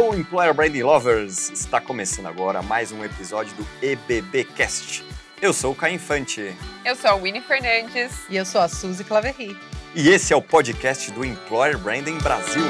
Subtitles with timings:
[0.00, 1.50] Alô, Employer Branding Lovers!
[1.50, 5.04] Está começando agora mais um episódio do EBBcast.
[5.42, 6.56] Eu sou o Caio Infante.
[6.86, 8.24] Eu sou a Winnie Fernandes.
[8.30, 9.54] E eu sou a Suzy Claverry.
[9.94, 12.62] E esse é o podcast do Employer Branding Brasil.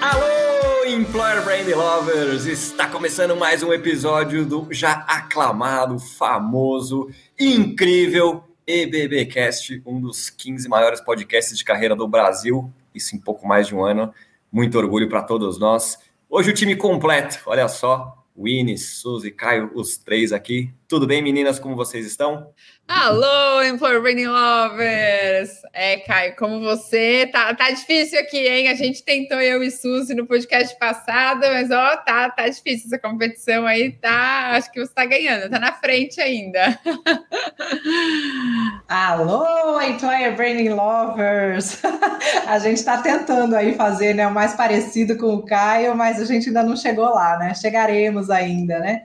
[0.00, 2.46] Alô, Employer Branding Lovers!
[2.46, 11.00] Está começando mais um episódio do já aclamado, famoso, incrível EBBcast, um dos 15 maiores
[11.00, 14.14] podcasts de carreira do Brasil, isso em pouco mais de um ano.
[14.52, 15.98] Muito orgulho para todos nós.
[16.28, 18.22] Hoje o time completo, olha só.
[18.36, 20.70] Winnie, Suzy, Caio, os três aqui.
[20.92, 21.58] Tudo bem, meninas?
[21.58, 22.48] Como vocês estão?
[22.86, 25.62] Alô, Employer Branding Lovers!
[25.72, 28.68] É, Caio, como você, tá, tá difícil aqui, hein?
[28.68, 32.98] A gente tentou eu e Suzy no podcast passado, mas ó, tá, tá difícil essa
[32.98, 34.50] competição aí, tá?
[34.50, 36.78] Acho que você tá ganhando, tá na frente ainda.
[38.86, 41.80] Alô, Employer Branding Lovers!
[42.46, 46.24] A gente tá tentando aí fazer, né, o mais parecido com o Caio, mas a
[46.24, 47.54] gente ainda não chegou lá, né?
[47.54, 49.04] Chegaremos ainda, né?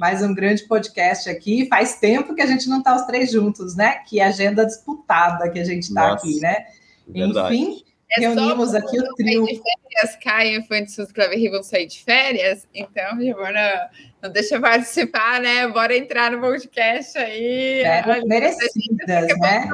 [0.00, 1.66] Mais um grande podcast aqui.
[1.66, 4.00] Faz tempo que a gente não tá os três juntos, né?
[4.06, 6.66] Que agenda disputada que a gente está aqui, né?
[7.06, 7.54] Verdade.
[7.56, 9.44] Enfim, é reunimos aqui o trio.
[9.44, 13.90] De férias, Caio foi de Suzy Claverry vão sair de férias, então, Giovana,
[14.22, 15.68] não deixa eu participar, né?
[15.68, 17.82] Bora entrar no podcast aí.
[17.82, 19.68] É, merecidas, né?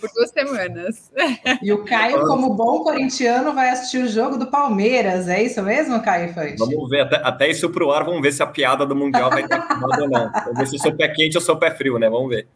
[0.00, 1.10] Por duas semanas.
[1.62, 6.00] E o Caio, como bom corintiano, vai assistir o jogo do Palmeiras, é isso mesmo,
[6.02, 6.56] Caio Fante?
[6.56, 9.42] Vamos ver, até, até isso pro ar, vamos ver se a piada do Mundial vai
[9.42, 10.30] estar ou não.
[10.32, 12.08] Vamos ver se eu sou pé quente ou sou pé frio, né?
[12.08, 12.46] Vamos ver.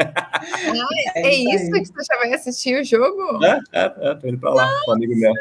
[0.00, 3.44] Ah, é, é isso que você já vai assistir o jogo?
[3.44, 5.32] É, é, é tô indo pra lá, com um amigo meu.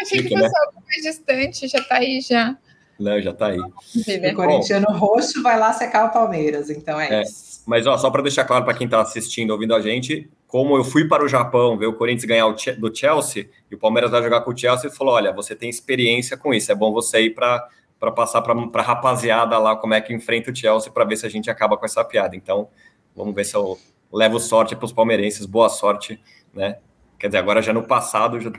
[0.00, 0.60] Achei Chique, que fosse né?
[0.66, 2.56] algo mais distante, já tá aí já.
[2.98, 3.58] Não, já tá aí.
[3.58, 7.62] O corintiano roxo vai lá secar o Palmeiras, então é, é isso.
[7.66, 10.84] Mas ó, só para deixar claro para quem está assistindo, ouvindo a gente, como eu
[10.84, 12.46] fui para o Japão ver o Corinthians ganhar
[12.78, 15.68] do Chelsea e o Palmeiras vai jogar com o Chelsea, ele falou: olha, você tem
[15.68, 19.94] experiência com isso, é bom você ir para para passar para a rapaziada lá como
[19.94, 22.36] é que enfrenta o Chelsea para ver se a gente acaba com essa piada.
[22.36, 22.68] Então,
[23.14, 23.78] vamos ver se eu
[24.12, 26.20] levo sorte para os palmeirenses, boa sorte,
[26.52, 26.78] né?
[27.18, 28.52] Quer dizer, agora já no passado, já...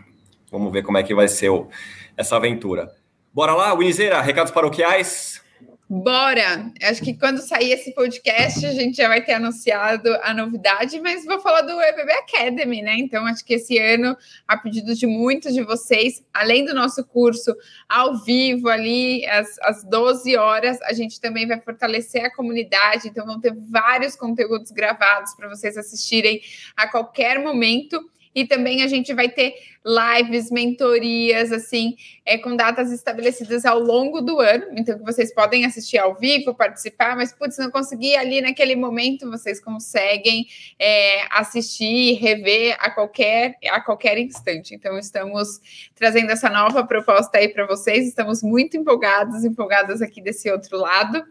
[0.51, 1.67] vamos ver como é que vai ser o...
[2.15, 2.91] essa aventura.
[3.37, 5.43] Bora lá, Winizeira, recados paroquiais.
[5.87, 6.71] Bora!
[6.81, 11.23] Acho que quando sair esse podcast, a gente já vai ter anunciado a novidade, mas
[11.23, 12.95] vou falar do EBB Academy, né?
[12.97, 14.17] Então, acho que esse ano,
[14.47, 17.55] a pedido de muitos de vocês, além do nosso curso
[17.87, 23.07] ao vivo ali, às, às 12 horas, a gente também vai fortalecer a comunidade.
[23.07, 26.41] Então, vão ter vários conteúdos gravados para vocês assistirem
[26.75, 28.03] a qualquer momento.
[28.33, 31.95] E também a gente vai ter lives, mentorias, assim,
[32.27, 34.65] é, com datas estabelecidas ao longo do ano.
[34.73, 39.31] Então, que vocês podem assistir ao vivo, participar, mas, putz, não conseguir ali naquele momento,
[39.31, 40.45] vocês conseguem
[40.77, 44.75] é, assistir, rever a qualquer, a qualquer instante.
[44.75, 45.61] Então, estamos
[45.95, 48.05] trazendo essa nova proposta aí para vocês.
[48.05, 51.23] Estamos muito empolgados, empolgadas aqui desse outro lado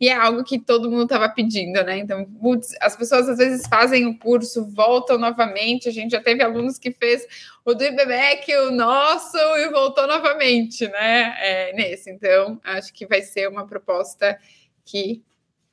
[0.00, 1.98] e é algo que todo mundo estava pedindo, né?
[1.98, 5.88] Então, putz, as pessoas às vezes fazem o curso, voltam novamente.
[5.88, 7.26] A gente já teve alunos que fez
[7.64, 11.34] o do IBBEC, o nosso, e voltou novamente, né?
[11.40, 12.10] É, nesse.
[12.10, 14.38] Então, acho que vai ser uma proposta
[14.84, 15.22] que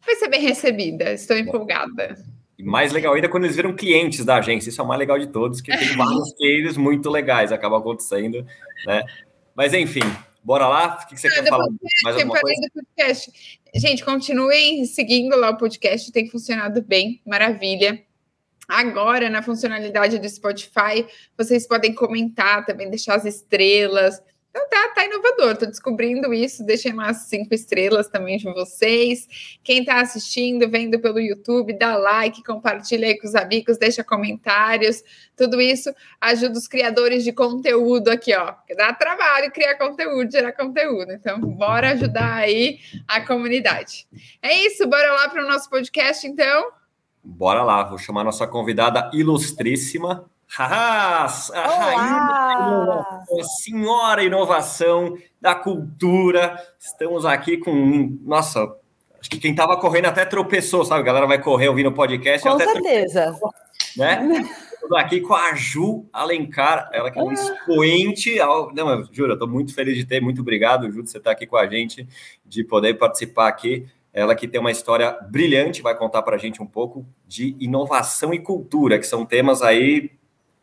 [0.05, 1.11] vai ser bem recebida.
[1.11, 2.15] Estou empolgada.
[2.57, 4.69] E mais legal ainda quando eles viram clientes da agência.
[4.69, 8.45] Isso é o mais legal de todos, que tem vários cases muito legais, acaba acontecendo,
[8.85, 9.03] né?
[9.55, 10.01] Mas enfim,
[10.43, 10.99] Bora lá?
[11.03, 11.67] O que você quer falar?
[12.03, 12.61] Mais alguma coisa?
[12.73, 13.31] Podcast.
[13.75, 18.03] Gente, continuem seguindo lá o podcast, tem funcionado bem, maravilha.
[18.71, 21.05] Agora, na funcionalidade do Spotify,
[21.37, 24.21] vocês podem comentar também, deixar as estrelas,
[24.51, 26.65] então tá, tá inovador, tô descobrindo isso.
[26.65, 29.57] Deixem lá as cinco estrelas também de vocês.
[29.63, 35.01] Quem tá assistindo, vendo pelo YouTube, dá like, compartilha aí com os amigos, deixa comentários.
[35.37, 38.53] Tudo isso ajuda os criadores de conteúdo aqui, ó.
[38.75, 41.13] Dá trabalho criar conteúdo, gerar conteúdo.
[41.13, 44.05] Então, bora ajudar aí a comunidade.
[44.41, 46.80] É isso, bora lá para o nosso podcast, então.
[47.23, 50.25] Bora lá, vou chamar nossa convidada ilustríssima,
[50.57, 53.05] a rainha
[53.39, 56.57] a senhora inovação da cultura.
[56.79, 58.17] Estamos aqui com.
[58.23, 58.75] Nossa,
[59.19, 61.01] acho que quem estava correndo até tropeçou, sabe?
[61.01, 62.47] A galera vai correr ouvindo o podcast.
[62.47, 63.33] Com certeza.
[63.95, 64.45] Né?
[64.81, 67.33] Estou aqui com a Ju Alencar, ela que é um ah.
[67.33, 68.39] expoente.
[68.41, 68.73] Ao...
[68.73, 70.21] Não, mas, juro, eu estou muito feliz de ter.
[70.21, 72.05] Muito obrigado, Ju, de você estar aqui com a gente,
[72.45, 73.87] de poder participar aqui.
[74.13, 78.33] Ela que tem uma história brilhante, vai contar para a gente um pouco de inovação
[78.33, 80.11] e cultura, que são temas aí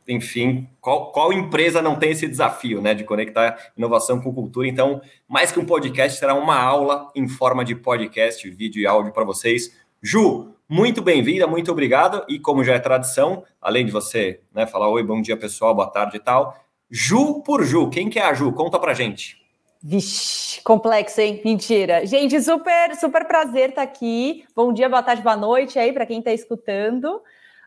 [0.08, 4.66] enfim, qual, qual empresa não tem esse desafio, né, de conectar inovação com cultura?
[4.66, 9.12] Então, mais que um podcast, será uma aula em forma de podcast, vídeo e áudio
[9.12, 9.76] para vocês.
[10.02, 12.24] Ju, muito bem-vinda, muito obrigado.
[12.26, 15.90] E como já é tradição, além de você né, falar oi, bom dia pessoal, boa
[15.90, 16.56] tarde e tal,
[16.90, 18.50] Ju por Ju, quem que é a Ju?
[18.52, 19.37] Conta pra gente.
[19.80, 21.40] Vixe, complexo, hein?
[21.44, 22.04] Mentira.
[22.04, 24.44] Gente, super, super prazer estar aqui.
[24.54, 27.22] Bom dia, boa tarde, boa noite aí para quem está escutando.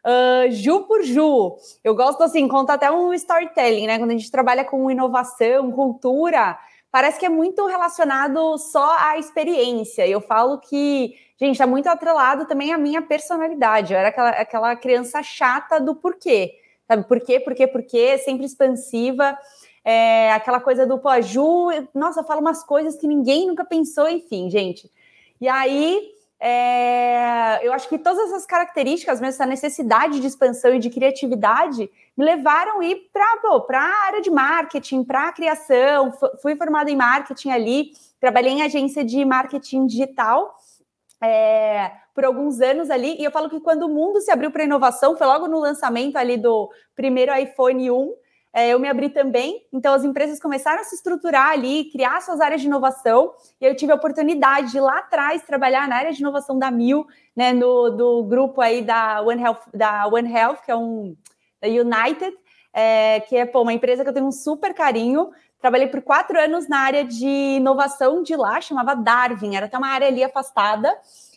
[0.06, 3.98] Uh, Ju por Ju, eu gosto assim, conta até um storytelling, né?
[3.98, 6.60] Quando a gente trabalha com inovação, cultura,
[6.92, 10.06] parece que é muito relacionado só à experiência.
[10.06, 13.94] Eu falo que, gente, está muito atrelado também à minha personalidade.
[13.94, 16.56] Eu era aquela, aquela criança chata do porquê,
[16.86, 17.08] sabe?
[17.08, 19.38] Por quê, por quê, por quê, sempre expansiva.
[19.84, 24.08] É, aquela coisa do, pô, a Ju, nossa, fala umas coisas que ninguém nunca pensou,
[24.08, 24.92] enfim, gente.
[25.40, 26.12] E aí,
[26.44, 31.90] é, eu acho que todas essas características, mesmo essa necessidade de expansão e de criatividade,
[32.18, 36.12] me levaram a ir para a área de marketing, para a criação.
[36.42, 40.56] Fui formada em marketing ali, trabalhei em agência de marketing digital.
[41.24, 44.64] É, por alguns anos ali, e eu falo que quando o mundo se abriu para
[44.64, 48.16] inovação, foi logo no lançamento ali do primeiro iPhone 1, é,
[48.54, 49.66] eu me abri também.
[49.72, 53.34] Então, as empresas começaram a se estruturar ali, criar suas áreas de inovação.
[53.60, 57.08] E eu tive a oportunidade de lá atrás trabalhar na área de inovação da Mil,
[57.36, 61.16] né, no do grupo aí da One Health, da One Health, que é um
[61.62, 62.36] da United,
[62.74, 65.32] é, que é pô, uma empresa que eu tenho um super carinho.
[65.60, 67.28] Trabalhei por quatro anos na área de
[67.58, 70.94] inovação de lá, chamava Darwin, era até uma área ali afastada.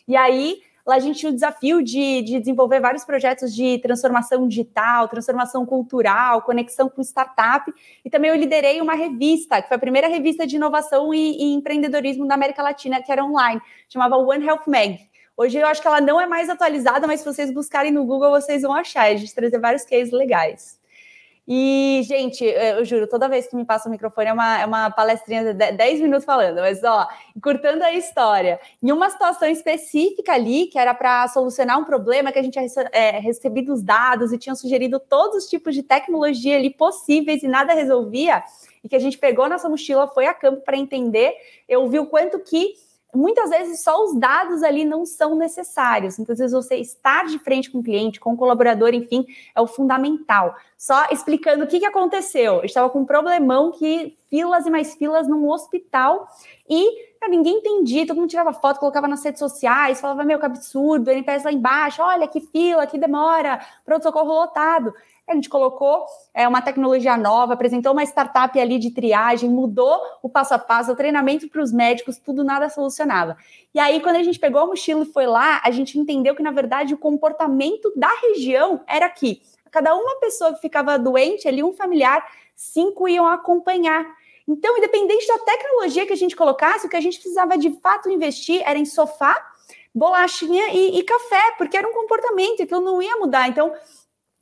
[0.07, 4.47] E aí Lá a gente tinha o desafio de, de desenvolver vários projetos de transformação
[4.47, 7.73] digital, transformação cultural, conexão com startup.
[8.03, 11.53] E também eu liderei uma revista, que foi a primeira revista de inovação e, e
[11.53, 13.59] empreendedorismo da América Latina, que era online,
[13.89, 14.99] chamava One Health Mag.
[15.35, 18.29] Hoje eu acho que ela não é mais atualizada, mas se vocês buscarem no Google,
[18.29, 19.07] vocês vão achar.
[19.07, 20.79] A gente trazer vários cases legais.
[21.47, 24.89] E, gente, eu juro, toda vez que me passa o microfone é uma, é uma
[24.89, 28.59] palestrinha de 10 minutos falando, mas ó, encurtando a história.
[28.81, 32.89] Em uma situação específica ali, que era para solucionar um problema que a gente tinha
[32.91, 37.47] é, recebido os dados e tinha sugerido todos os tipos de tecnologia ali possíveis e
[37.47, 38.43] nada resolvia,
[38.83, 41.35] e que a gente pegou nossa mochila, foi a campo para entender,
[41.69, 42.73] eu vi o quanto que
[43.15, 46.17] muitas vezes só os dados ali não são necessários.
[46.17, 49.25] Muitas vezes você estar de frente com o cliente, com o colaborador, enfim,
[49.55, 50.55] é o fundamental.
[50.77, 52.55] Só explicando o que, que aconteceu.
[52.55, 56.27] Eu estava com um problemão que filas e mais filas num hospital
[56.69, 60.45] e cara, ninguém entendia, todo mundo tirava foto, colocava nas redes sociais, falava, meu, que
[60.45, 64.93] absurdo, NPS lá embaixo, olha que fila, que demora, pronto-socorro lotado.
[65.27, 70.29] A gente colocou é, uma tecnologia nova, apresentou uma startup ali de triagem, mudou o
[70.29, 73.35] passo a passo, o treinamento para os médicos, tudo nada solucionava.
[73.73, 76.43] E aí, quando a gente pegou a mochila e foi lá, a gente entendeu que,
[76.43, 79.41] na verdade, o comportamento da região era que
[79.71, 82.23] cada uma pessoa que ficava doente ali, um familiar,
[82.55, 84.05] cinco iam acompanhar.
[84.47, 88.11] Então, independente da tecnologia que a gente colocasse, o que a gente precisava de fato
[88.11, 89.35] investir era em sofá,
[89.93, 93.49] bolachinha e, e café, porque era um comportamento que não ia mudar.
[93.49, 93.73] Então,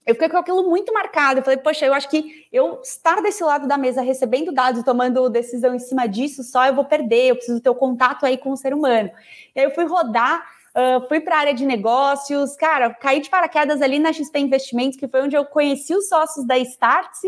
[0.05, 1.39] eu fiquei com aquilo muito marcado.
[1.39, 5.29] Eu falei, poxa, eu acho que eu estar desse lado da mesa recebendo dados tomando
[5.29, 8.51] decisão em cima disso, só eu vou perder, eu preciso ter o contato aí com
[8.51, 9.09] o ser humano.
[9.55, 10.43] E aí eu fui rodar,
[10.75, 14.97] uh, fui para a área de negócios, cara, caí de paraquedas ali na XP Investimentos,
[14.97, 17.27] que foi onde eu conheci os sócios da Startse,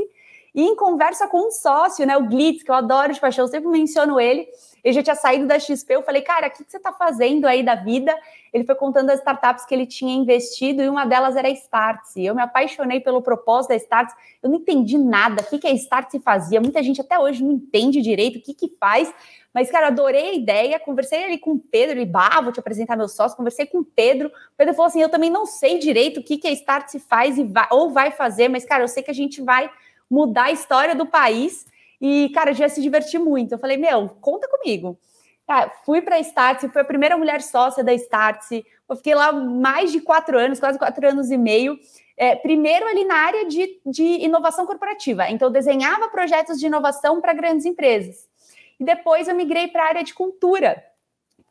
[0.53, 3.49] e em conversa com um sócio, né, o Glitz, que eu adoro de paixão, eu
[3.49, 4.47] sempre menciono ele,
[4.81, 7.45] ele já tinha saído da XP, eu falei, cara, o que, que você está fazendo
[7.45, 8.17] aí da vida?
[8.55, 12.23] Ele foi contando as startups que ele tinha investido e uma delas era a Startse.
[12.23, 15.73] Eu me apaixonei pelo propósito da Startse, eu não entendi nada, o que, que a
[15.73, 19.13] Startse fazia, muita gente até hoje não entende direito o que, que faz,
[19.53, 22.95] mas, cara, adorei a ideia, conversei ali com o Pedro, e bah, vou te apresentar
[22.95, 26.21] meus sócios, conversei com o Pedro, o Pedro falou assim, eu também não sei direito
[26.21, 29.11] o que, que a Startse faz vai, ou vai fazer, mas, cara, eu sei que
[29.11, 29.69] a gente vai
[30.09, 31.65] mudar a história do país.
[31.99, 33.53] E, cara, já se diverti muito.
[33.53, 34.97] Eu falei, meu, conta comigo.
[35.45, 38.65] Tá, fui para a Startse, fui a primeira mulher sócia da Startse.
[38.89, 41.77] Eu fiquei lá mais de quatro anos, quase quatro anos e meio.
[42.17, 45.29] É, primeiro ali na área de, de inovação corporativa.
[45.29, 48.27] Então, eu desenhava projetos de inovação para grandes empresas.
[48.79, 50.83] E depois eu migrei para a área de cultura.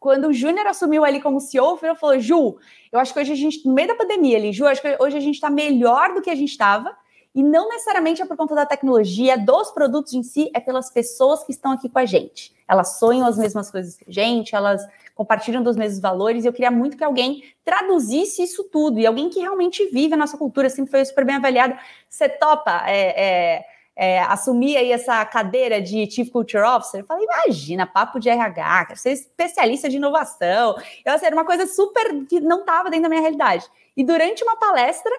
[0.00, 2.58] Quando o Júnior assumiu ali como CEO, ele falou: Ju,
[2.90, 5.16] eu acho que hoje a gente, no meio da pandemia ali, Ju, acho que hoje
[5.16, 6.94] a gente está melhor do que a gente estava.
[7.34, 11.42] E não necessariamente é por conta da tecnologia, dos produtos em si, é pelas pessoas
[11.42, 12.54] que estão aqui com a gente.
[12.68, 14.86] Elas sonham as mesmas coisas que a gente, elas
[15.16, 19.28] compartilham dos mesmos valores, e eu queria muito que alguém traduzisse isso tudo, e alguém
[19.28, 21.76] que realmente vive a nossa cultura, sempre foi super bem avaliado.
[22.08, 23.64] Você topa é, é,
[23.96, 27.00] é, assumir aí essa cadeira de Chief Culture Officer?
[27.00, 30.76] Eu falei, imagina, papo de RH, ser especialista de inovação.
[31.04, 33.68] Eu, assim, era uma coisa super que não estava dentro da minha realidade.
[33.96, 35.12] E durante uma palestra,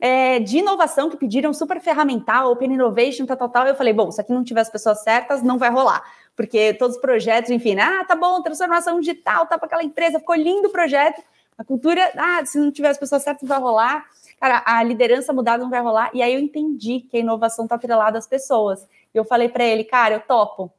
[0.00, 3.66] é, de inovação que pediram super ferramental, Open Innovation, tal, tal, tal.
[3.66, 6.02] Eu falei, bom, se aqui não tiver as pessoas certas, não vai rolar.
[6.34, 7.82] Porque todos os projetos, enfim, né?
[7.82, 11.22] ah, tá bom, transformação digital, tá para aquela empresa, ficou lindo o projeto.
[11.58, 14.06] A cultura, ah, se não tiver as pessoas certas, não vai rolar.
[14.40, 16.10] Cara, a liderança mudada não vai rolar.
[16.14, 18.86] E aí eu entendi que a inovação tá atrelada às pessoas.
[19.14, 20.72] E eu falei para ele, cara, eu topo.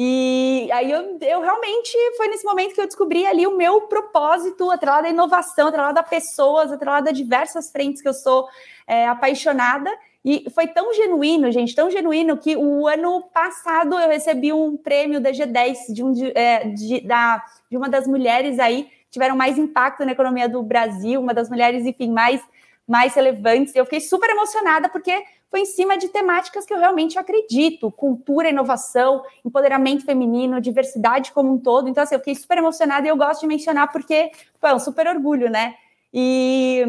[0.00, 4.70] E aí eu, eu realmente foi nesse momento que eu descobri ali o meu propósito,
[4.70, 8.46] atrelado à inovação, atrelado a pessoas, atrelado a diversas frentes que eu sou
[8.86, 9.90] é, apaixonada.
[10.24, 15.20] E foi tão genuíno, gente, tão genuíno que o ano passado eu recebi um prêmio
[15.20, 19.58] da G10 de, um, de, é, de, da, de uma das mulheres aí tiveram mais
[19.58, 22.40] impacto na economia do Brasil, uma das mulheres, enfim, mais,
[22.86, 23.74] mais relevantes.
[23.74, 28.50] Eu fiquei super emocionada porque foi em cima de temáticas que eu realmente acredito: cultura,
[28.50, 31.88] inovação, empoderamento feminino, diversidade como um todo.
[31.88, 34.78] Então, assim, eu fiquei super emocionada e eu gosto de mencionar porque pô, é um
[34.78, 35.74] super orgulho, né?
[36.12, 36.84] E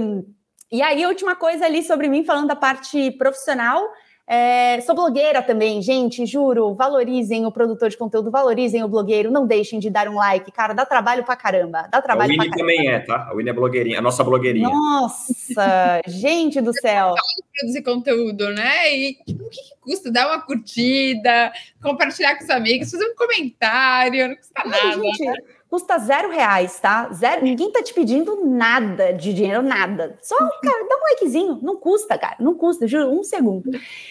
[0.71, 3.81] e aí, última coisa ali sobre mim, falando da parte profissional.
[4.31, 9.47] É, sou blogueira também, gente, juro, valorizem o produtor de conteúdo, valorizem o blogueiro, não
[9.47, 12.91] deixem de dar um like, cara, dá trabalho pra caramba, dá trabalho a Winnie também
[12.91, 13.27] é, tá?
[13.27, 14.69] A Winnie é blogueirinha, a nossa blogueirinha.
[14.69, 17.15] Nossa, gente do céu.
[17.59, 18.95] Produzir conteúdo, né?
[18.95, 20.11] E tipo, o que, que, custa?
[20.11, 24.93] Dar uma curtida, compartilhar com os amigos, fazer um comentário, não custa nada.
[24.93, 27.09] Gente, custa zero reais, tá?
[27.13, 30.17] Zero, ninguém tá te pedindo nada de dinheiro, nada.
[30.21, 33.69] Só, cara, dá um likezinho, não custa, cara, não custa, juro, um segundo.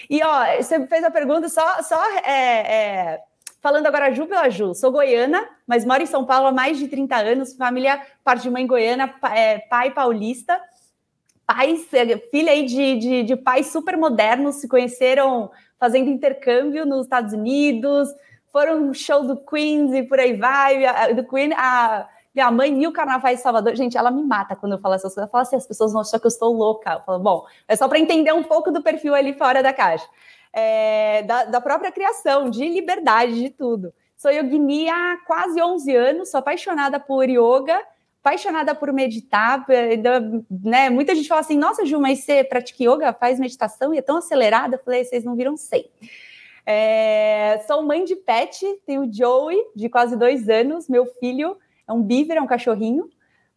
[0.09, 3.21] E, ó, você fez a pergunta só, só é, é,
[3.61, 6.87] falando agora Ju pela Ju, sou goiana, mas moro em São Paulo há mais de
[6.87, 10.61] 30 anos, família, parte de mãe goiana, é, pai paulista,
[11.45, 17.03] pais, é, filha aí de, de, de pais super modernos, se conheceram fazendo intercâmbio nos
[17.03, 18.09] Estados Unidos,
[18.53, 22.93] foram no show do Queens e por aí vai, do Queen, a minha mãe, mil
[22.93, 23.75] carnavais de Salvador.
[23.75, 25.19] Gente, ela me mata quando eu falo essas coisas.
[25.19, 26.95] Ela fala assim, as pessoas vão achar que eu estou louca.
[26.95, 30.07] Eu falo, bom, é só para entender um pouco do perfil ali fora da caixa.
[30.53, 33.93] É, da, da, própria criação, de liberdade, de tudo.
[34.17, 37.81] Sou yogini há quase 11 anos, sou apaixonada por yoga,
[38.23, 39.65] apaixonada por meditar.
[40.51, 40.91] Né?
[40.91, 44.17] Muita gente fala assim, nossa, Ju, mas você pratica yoga, faz meditação e é tão
[44.17, 44.77] acelerada?
[44.77, 45.91] Eu falei, vocês não viram sei.
[46.71, 51.57] É, sou mãe de pet, tenho o Joey, de quase dois anos, meu filho
[51.89, 53.05] é um beaver, é um cachorrinho.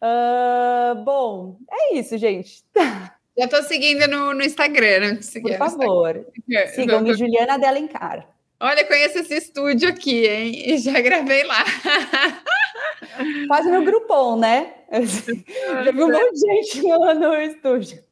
[0.00, 2.64] Uh, bom, é isso, gente.
[3.36, 5.18] Já estou seguindo no, no Instagram.
[5.42, 6.26] Por favor,
[6.74, 8.26] sigam-me Juliana Delencar.
[8.58, 10.70] Olha, conheço esse estúdio aqui, hein?
[10.70, 11.64] E já gravei lá.
[13.48, 14.74] Quase no Groupon, né?
[14.92, 18.04] Já vi um monte de gente no, no estúdio.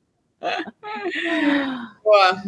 [2.03, 2.43] Boa.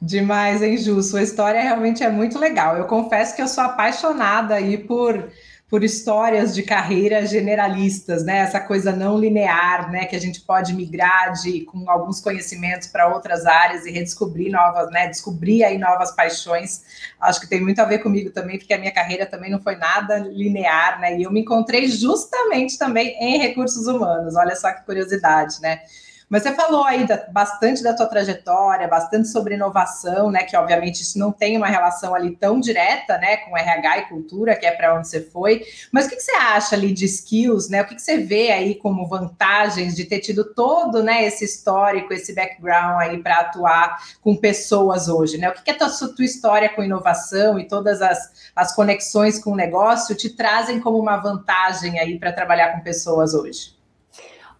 [0.00, 1.02] Demais, hein, Ju?
[1.02, 2.76] Sua história realmente é muito legal.
[2.76, 5.28] Eu confesso que eu sou apaixonada aí por,
[5.68, 8.38] por histórias de carreira generalistas, né?
[8.38, 10.04] Essa coisa não linear, né?
[10.04, 14.88] Que a gente pode migrar de, com alguns conhecimentos para outras áreas e redescobrir novas,
[14.92, 15.08] né?
[15.08, 16.84] Descobrir aí novas paixões.
[17.20, 19.74] Acho que tem muito a ver comigo também, porque a minha carreira também não foi
[19.74, 21.18] nada linear, né?
[21.18, 24.36] E eu me encontrei justamente também em recursos humanos.
[24.36, 25.80] Olha só que curiosidade, né?
[26.28, 30.42] Mas você falou aí da, bastante da tua trajetória, bastante sobre inovação, né?
[30.42, 34.54] Que obviamente isso não tem uma relação ali tão direta, né, com RH e cultura,
[34.54, 35.64] que é para onde você foi.
[35.90, 37.82] Mas o que, que, você acha ali de skills, né?
[37.82, 42.12] O que, que, você vê aí como vantagens de ter tido todo, né, esse histórico,
[42.12, 45.48] esse background aí para atuar com pessoas hoje, né?
[45.48, 49.52] O que, que a tua, tua história com inovação e todas as, as conexões com
[49.52, 53.77] o negócio te trazem como uma vantagem aí para trabalhar com pessoas hoje?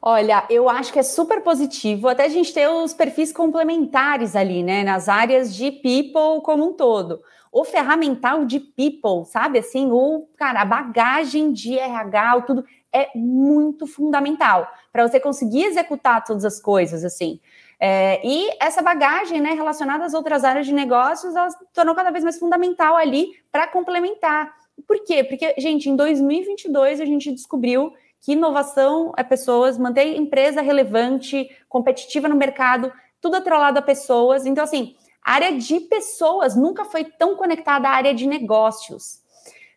[0.00, 4.62] Olha, eu acho que é super positivo até a gente ter os perfis complementares ali,
[4.62, 7.20] né, nas áreas de people como um todo.
[7.50, 13.86] O ferramental de people, sabe assim, o cara, a bagagem de RH, tudo é muito
[13.86, 17.40] fundamental para você conseguir executar todas as coisas assim.
[17.80, 22.10] É, e essa bagagem, né, relacionada às outras áreas de negócios, ela se tornou cada
[22.10, 24.52] vez mais fundamental ali para complementar.
[24.86, 25.24] Por quê?
[25.24, 32.28] Porque, gente, em 2022 a gente descobriu que inovação é pessoas, manter empresa relevante, competitiva
[32.28, 34.46] no mercado, tudo atrelado a pessoas.
[34.46, 39.20] Então, assim, a área de pessoas nunca foi tão conectada à área de negócios.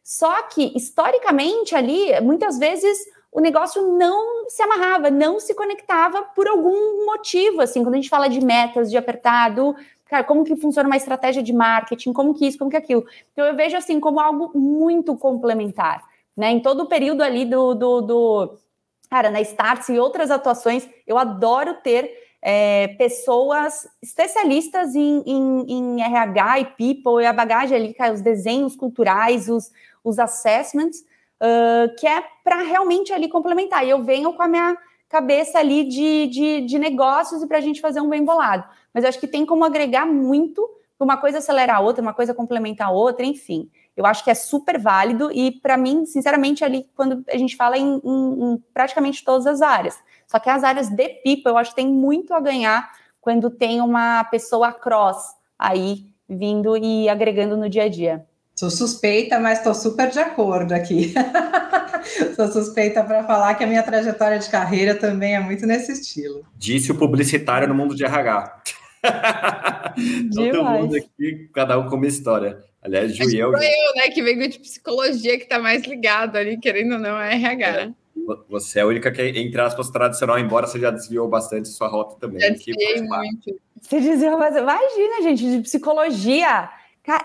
[0.04, 2.98] Só que, historicamente, ali, muitas vezes
[3.32, 8.10] o negócio não se amarrava, não se conectava por algum motivo, assim, quando a gente
[8.10, 12.46] fala de metas, de apertado, cara, como que funciona uma estratégia de marketing, como que
[12.46, 13.06] isso, como que aquilo.
[13.32, 16.52] Então, eu vejo, assim, como algo muito complementar né?
[16.52, 18.58] Em todo o período ali do, do, do
[19.10, 22.12] cara, na Starts e outras atuações, eu adoro ter
[22.42, 28.22] é, pessoas especialistas em, em, em, RH e people, e a bagagem ali, cara, os
[28.22, 29.72] desenhos culturais, os,
[30.04, 31.02] os assessments,
[31.42, 33.86] uh, que é para realmente ali complementar.
[33.86, 34.76] E eu venho com a minha
[35.08, 38.64] cabeça ali de, de, de negócios e para a gente fazer um bem bolado.
[38.94, 40.68] Mas eu acho que tem como agregar muito,
[41.00, 43.70] uma coisa acelerar a outra, uma coisa complementar a outra, enfim.
[43.96, 47.78] Eu acho que é super válido e, para mim, sinceramente, ali, quando a gente fala
[47.78, 49.98] em, em, em, praticamente todas as áreas.
[50.28, 53.82] Só que as áreas de people, eu acho que tem muito a ganhar quando tem
[53.82, 58.26] uma pessoa cross aí vindo e agregando no dia a dia.
[58.56, 61.14] Sou suspeita, mas estou super de acordo aqui.
[62.36, 66.46] Sou suspeita para falar que a minha trajetória de carreira também é muito nesse estilo.
[66.56, 68.62] Disse o publicitário no mundo de RH.
[70.34, 72.60] Todo mundo aqui, cada um com uma história.
[72.82, 73.52] Aliás, Juliel.
[73.52, 77.20] Sou eu, né, que venho de psicologia, que está mais ligado ali, querendo ou não,
[77.20, 77.68] é RH.
[77.68, 77.94] É.
[78.50, 82.18] Você é a única que, entre aspas, tradicional, embora você já desviou bastante sua rota
[82.20, 82.40] também.
[82.40, 83.60] Já desviei muito.
[83.82, 86.70] Você desviou, mas imagina, gente, de psicologia.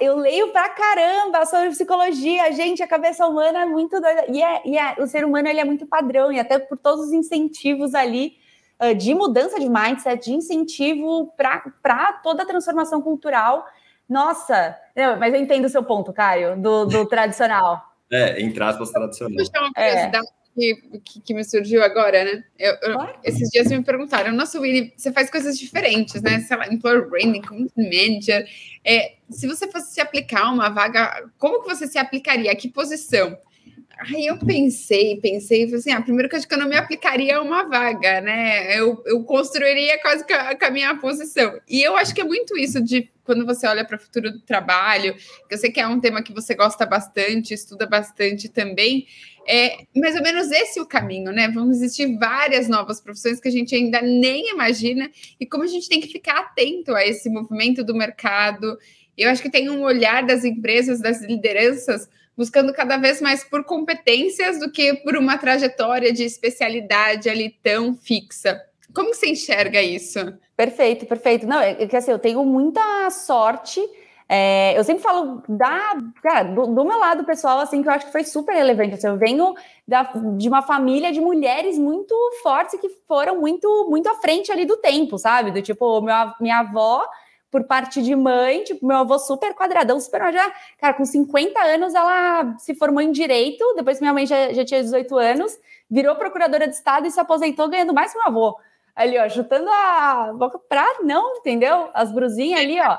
[0.01, 4.25] Eu leio pra caramba sobre psicologia, gente, a cabeça humana é muito doida.
[4.29, 7.07] E, é, e é, o ser humano ele é muito padrão, e até por todos
[7.07, 8.37] os incentivos ali
[8.81, 13.67] uh, de mudança de mindset, de incentivo para toda a transformação cultural.
[14.09, 17.83] Nossa, não, mas eu entendo o seu ponto, Caio, do, do tradicional.
[18.11, 19.37] É, entre aspas, tradicional.
[19.37, 22.45] Deixa uma curiosidade que, que, que, me surgiu agora, né?
[22.59, 22.99] Eu, eu.
[23.23, 26.41] Esses dias me perguntaram, nossa, Willy, você faz coisas diferentes, né?
[26.41, 28.49] Sei lá, employer branding, community manager.
[28.85, 32.55] É, se você fosse se aplicar uma vaga, como que você se aplicaria?
[32.57, 33.37] Que posição?
[33.99, 37.39] Aí eu pensei, pensei, falei assim, ah, primeiro que acho que eu não me aplicaria
[37.39, 38.79] a uma vaga, né?
[38.79, 41.59] Eu, eu construiria quase com a, a minha posição.
[41.67, 44.41] E eu acho que é muito isso de quando você olha para o futuro do
[44.41, 45.15] trabalho,
[45.49, 49.07] que eu sei que é um tema que você gosta bastante, estuda bastante também,
[49.49, 51.49] é mais ou menos esse o caminho, né?
[51.49, 55.11] Vão existir várias novas profissões que a gente ainda nem imagina,
[55.41, 58.79] e como a gente tem que ficar atento a esse movimento do mercado.
[59.17, 63.65] Eu acho que tem um olhar das empresas, das lideranças, buscando cada vez mais por
[63.65, 68.61] competências do que por uma trajetória de especialidade ali tão fixa.
[68.95, 70.19] Como você enxerga isso?
[70.57, 71.47] Perfeito, perfeito.
[71.47, 73.81] Não, é que assim, eu tenho muita sorte.
[74.29, 78.07] É, eu sempre falo da, cara, do, do, meu lado pessoal, assim, que eu acho
[78.07, 78.95] que foi super relevante.
[78.95, 79.55] Assim, eu venho
[79.87, 80.03] da,
[80.37, 84.77] de uma família de mulheres muito fortes que foram muito, muito à frente ali do
[84.79, 85.53] tempo, sabe?
[85.53, 86.01] Do tipo,
[86.41, 87.07] minha avó,
[87.57, 91.95] por parte de mãe, tipo, meu avô super quadradão, super já, cara, com 50 anos
[91.95, 95.59] ela se formou em direito, depois minha mãe já, já tinha 18 anos,
[95.91, 98.59] virou procuradora de estado e se aposentou ganhando mais que meu avô
[98.95, 101.89] ali, ó, chutando a boca pra não, entendeu?
[101.95, 102.99] As brusinhas ali, ó.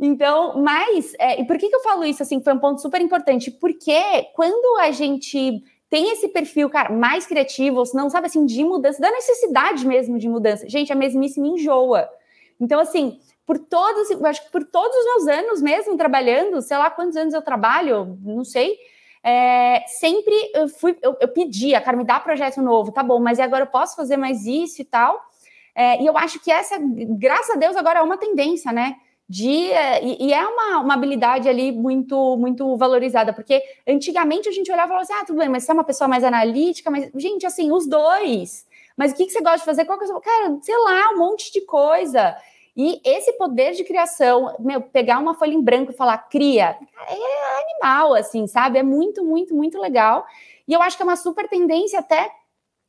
[0.00, 3.00] Então, mas, é, e por que, que eu falo isso, assim, foi um ponto super
[3.02, 3.50] importante?
[3.50, 4.00] Porque
[4.34, 9.10] quando a gente tem esse perfil, cara, mais criativo, não sabe, assim, de mudança, da
[9.10, 12.08] necessidade mesmo de mudança, gente, a mesmice me enjoa.
[12.58, 16.76] Então, assim, por todos, eu acho que por todos os meus anos mesmo trabalhando, sei
[16.76, 18.76] lá quantos anos eu trabalho, não sei,
[19.24, 23.38] é, sempre eu fui, eu, eu pedia, cara, me dá projeto novo, tá bom, mas
[23.38, 25.20] agora eu posso fazer mais isso e tal.
[25.74, 26.76] É, e eu acho que essa,
[27.18, 28.96] graças a Deus, agora é uma tendência, né?
[29.28, 34.52] De, é, e, e, é uma, uma habilidade ali muito muito valorizada, porque antigamente a
[34.52, 36.90] gente olhava e falava assim: ah, tudo bem, mas você é uma pessoa mais analítica,
[36.90, 38.66] mas, gente, assim, os dois.
[38.96, 39.84] Mas o que, que você gosta de fazer?
[39.86, 42.36] Qual que é Cara, sei lá, um monte de coisa.
[42.76, 47.62] E esse poder de criação, meu, pegar uma folha em branco e falar cria, é
[47.62, 48.78] animal, assim, sabe?
[48.78, 50.26] É muito, muito, muito legal.
[50.66, 52.30] E eu acho que é uma super tendência até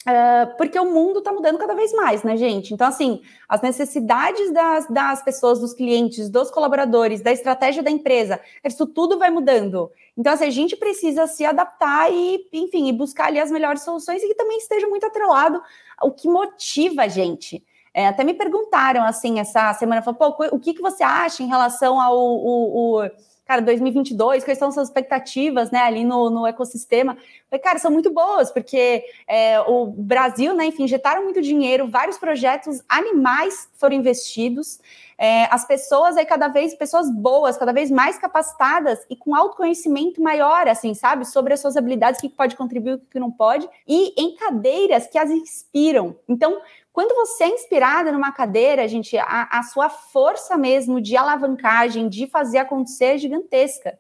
[0.04, 2.74] Uh, porque o mundo está mudando cada vez mais, né, gente?
[2.74, 8.42] Então, assim, as necessidades das, das pessoas, dos clientes, dos colaboradores, da estratégia da empresa,
[8.66, 9.90] isso tudo vai mudando.
[10.18, 14.22] Então, assim, a gente precisa se adaptar e, enfim, e buscar ali as melhores soluções
[14.22, 15.62] e que também esteja muito atrelado
[16.02, 17.64] o que motiva a gente.
[17.94, 22.02] É, até me perguntaram assim essa semana, falou, o que, que você acha em relação
[22.02, 23.10] ao o, o,
[23.46, 24.44] cara 2022?
[24.44, 27.16] Quais são suas expectativas, né, ali no, no ecossistema?
[27.50, 32.18] Falei, cara, são muito boas porque é, o Brasil, né, enfim, injetaram muito dinheiro, vários
[32.18, 34.80] projetos animais foram investidos.
[35.24, 40.22] É, as pessoas aí cada vez, pessoas boas, cada vez mais capacitadas e com autoconhecimento
[40.22, 43.66] maior, assim, sabe, sobre as suas habilidades, o que pode contribuir, o que não pode,
[43.88, 46.14] e em cadeiras que as inspiram.
[46.28, 46.60] Então,
[46.92, 52.28] quando você é inspirada numa cadeira, gente, a, a sua força mesmo de alavancagem, de
[52.28, 53.98] fazer acontecer é gigantesca.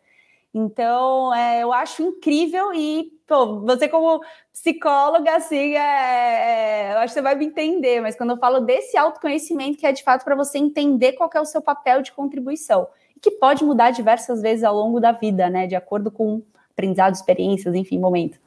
[0.53, 7.07] Então, é, eu acho incrível e, pô, você como psicóloga, assim, é, é, eu acho
[7.07, 10.23] que você vai me entender, mas quando eu falo desse autoconhecimento, que é de fato
[10.23, 12.87] para você entender qual é o seu papel de contribuição,
[13.17, 17.15] e que pode mudar diversas vezes ao longo da vida, né, de acordo com aprendizado,
[17.15, 18.37] experiências, enfim, momento.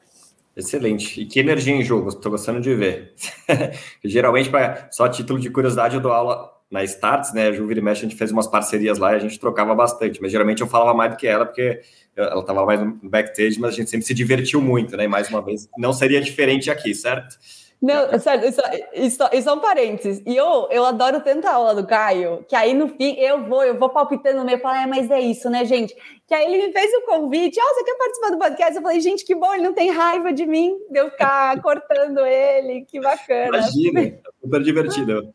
[0.55, 1.21] Excelente.
[1.21, 3.13] E que energia em jogo, estou gostando de ver.
[4.03, 7.47] Geralmente, pra, só título de curiosidade, eu dou aula na Starts, né?
[7.47, 10.31] A Vira Mexe, a gente fez umas parcerias lá e a gente trocava bastante, mas
[10.31, 11.81] geralmente eu falava mais do que ela, porque
[12.15, 15.05] ela estava mais no backstage, mas a gente sempre se divertiu muito, né?
[15.05, 17.37] E mais uma vez, não seria diferente aqui, certo?
[17.79, 18.61] Não, sério, isso,
[18.93, 20.23] isso, isso é um parênteses.
[20.25, 23.63] E eu, eu adoro tanto a aula do Caio, que aí no fim eu vou,
[23.63, 25.95] eu vou palpitando no meio, falo, é, mas é isso, né, gente?
[26.27, 28.75] Que aí ele me fez o convite, ah, você quer participar do podcast?
[28.75, 32.25] Eu falei, gente, que bom, ele não tem raiva de mim, de eu ficar cortando
[32.25, 33.57] ele, que bacana.
[33.59, 35.31] Imagina, super divertido.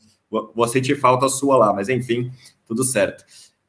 [0.55, 2.31] Vou sentir falta sua lá, mas enfim,
[2.67, 3.25] tudo certo.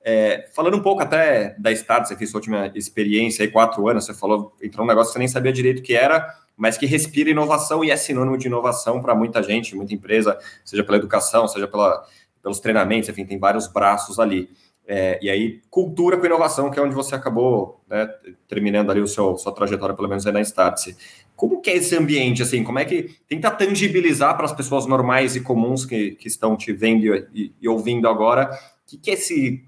[0.06, 4.06] É, falando um pouco até da Start, você fez sua última experiência aí, quatro anos,
[4.06, 6.86] você falou, entrou um negócio que você nem sabia direito o que era, mas que
[6.86, 11.48] respira inovação e é sinônimo de inovação para muita gente, muita empresa, seja pela educação,
[11.48, 12.06] seja pela,
[12.42, 14.50] pelos treinamentos, enfim, tem vários braços ali.
[14.86, 18.06] É, e aí, cultura com inovação, que é onde você acabou né,
[18.48, 20.98] terminando ali o seu sua trajetória, pelo menos aí na Startse.
[21.44, 25.36] Como que é esse ambiente, assim, como é que tenta tangibilizar para as pessoas normais
[25.36, 28.50] e comuns que, que estão te vendo e, e ouvindo agora,
[28.88, 29.62] que, que é esse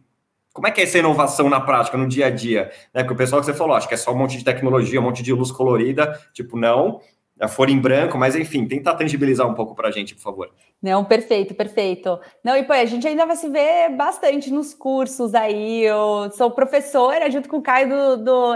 [0.54, 2.72] como é que é essa inovação na prática, no dia a dia?
[2.94, 3.04] Né?
[3.04, 5.04] Porque o pessoal que você falou, acho que é só um monte de tecnologia, um
[5.04, 7.02] monte de luz colorida, tipo, não,
[7.40, 10.52] a folha em branco, mas enfim, tenta tangibilizar um pouco para a gente, por favor.
[10.82, 12.18] Não, perfeito, perfeito.
[12.44, 15.84] Não, e pô, a gente ainda vai se ver bastante nos cursos aí.
[15.84, 18.56] Eu sou professora junto com o Caio do, do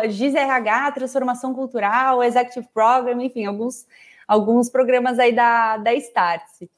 [0.93, 3.85] Transformação Cultural, Executive Program, enfim, alguns,
[4.27, 6.69] alguns programas aí da, da Startse.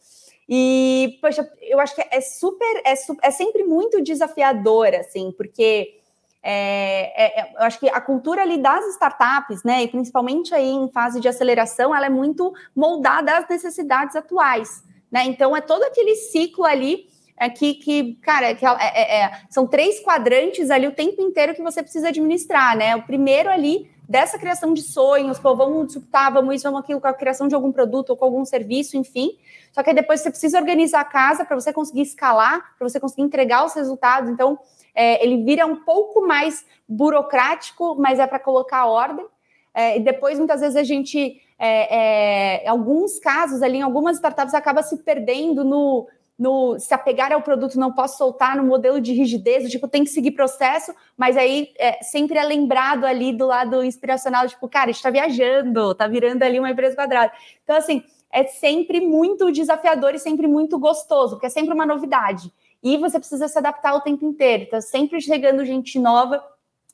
[0.50, 6.01] E, poxa, eu acho que é super, é, é sempre muito desafiador, assim, porque
[6.44, 10.72] é, é, é, eu acho que a cultura ali das startups, né, e principalmente aí
[10.72, 15.26] em fase de aceleração, ela é muito moldada às necessidades atuais, né?
[15.26, 19.68] Então é todo aquele ciclo ali é que, que cara, que é, é, é, são
[19.68, 22.96] três quadrantes ali o tempo inteiro que você precisa administrar, né?
[22.96, 27.08] O primeiro ali dessa criação de sonhos, pô, vamos disputar, vamos isso, vamos aquilo, com
[27.08, 29.38] a criação de algum produto ou com algum serviço, enfim.
[29.72, 33.22] Só que depois você precisa organizar a casa para você conseguir escalar, para você conseguir
[33.22, 34.30] entregar os resultados.
[34.30, 34.60] Então,
[34.94, 39.26] é, ele vira um pouco mais burocrático, mas é para colocar ordem.
[39.74, 44.54] É, e depois, muitas vezes, a gente, é, é alguns casos ali, em algumas startups,
[44.54, 46.06] acaba se perdendo no,
[46.42, 50.10] no se apegar ao produto, não posso soltar no modelo de rigidez, tipo, tem que
[50.10, 54.88] seguir processo, mas aí é, sempre é lembrado ali do lado inspiracional, tipo, cara, a
[54.88, 57.32] gente está viajando, está virando ali uma empresa quadrada.
[57.64, 62.52] Então, assim, é sempre muito desafiador e sempre muito gostoso, porque é sempre uma novidade.
[62.82, 64.64] E você precisa se adaptar o tempo inteiro.
[64.64, 66.44] Está sempre chegando gente nova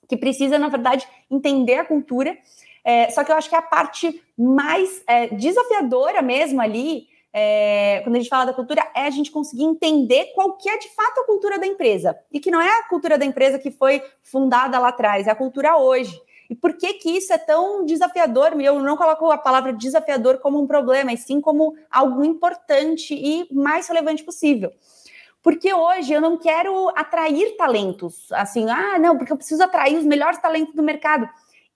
[0.10, 2.38] que precisa, na verdade, entender a cultura.
[2.83, 7.07] É, só que eu acho que a parte mais é, desafiadora mesmo ali
[7.39, 10.76] é, quando a gente fala da cultura, é a gente conseguir entender qual que é
[10.80, 12.17] de fato a cultura da empresa.
[12.32, 15.36] E que não é a cultura da empresa que foi fundada lá atrás, é a
[15.36, 16.19] cultura hoje.
[16.50, 18.60] E por que que isso é tão desafiador?
[18.60, 23.47] Eu não coloco a palavra desafiador como um problema, e sim como algo importante e
[23.54, 24.71] mais relevante possível.
[25.43, 30.06] Porque hoje eu não quero atrair talentos, assim, ah, não, porque eu preciso atrair os
[30.06, 31.30] melhores talentos do mercado.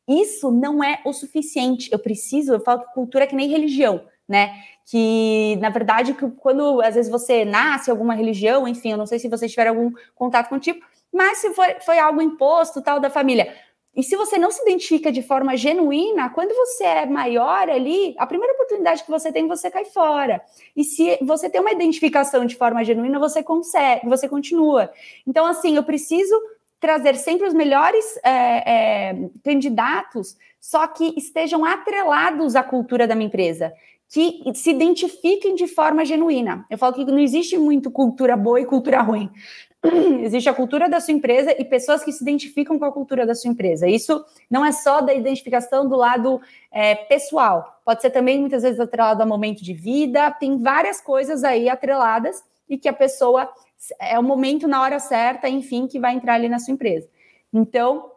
[0.07, 1.87] Isso não é o suficiente.
[1.91, 4.55] Eu preciso, eu falo que cultura é que nem religião né?
[4.85, 9.19] Que, na verdade, que quando às vezes você nasce alguma religião, enfim, eu não sei
[9.19, 12.99] se vocês tiveram algum contato com o tipo, mas se foi, foi algo imposto, tal,
[12.99, 13.53] da família.
[13.93, 18.25] E se você não se identifica de forma genuína, quando você é maior ali, a
[18.25, 20.41] primeira oportunidade que você tem, você cai fora.
[20.75, 24.89] E se você tem uma identificação de forma genuína, você consegue, você continua.
[25.27, 26.33] Então, assim, eu preciso
[26.79, 28.29] trazer sempre os melhores é,
[29.09, 33.73] é, candidatos, só que estejam atrelados à cultura da minha empresa
[34.11, 36.65] que se identifiquem de forma genuína.
[36.69, 39.31] Eu falo que não existe muito cultura boa e cultura ruim.
[40.21, 43.33] Existe a cultura da sua empresa e pessoas que se identificam com a cultura da
[43.33, 43.87] sua empresa.
[43.87, 48.79] Isso não é só da identificação do lado é, pessoal, pode ser também muitas vezes
[48.79, 53.49] atrelado a momento de vida, tem várias coisas aí atreladas e que a pessoa
[53.99, 57.09] é o momento na hora certa, enfim, que vai entrar ali na sua empresa.
[57.51, 58.10] Então,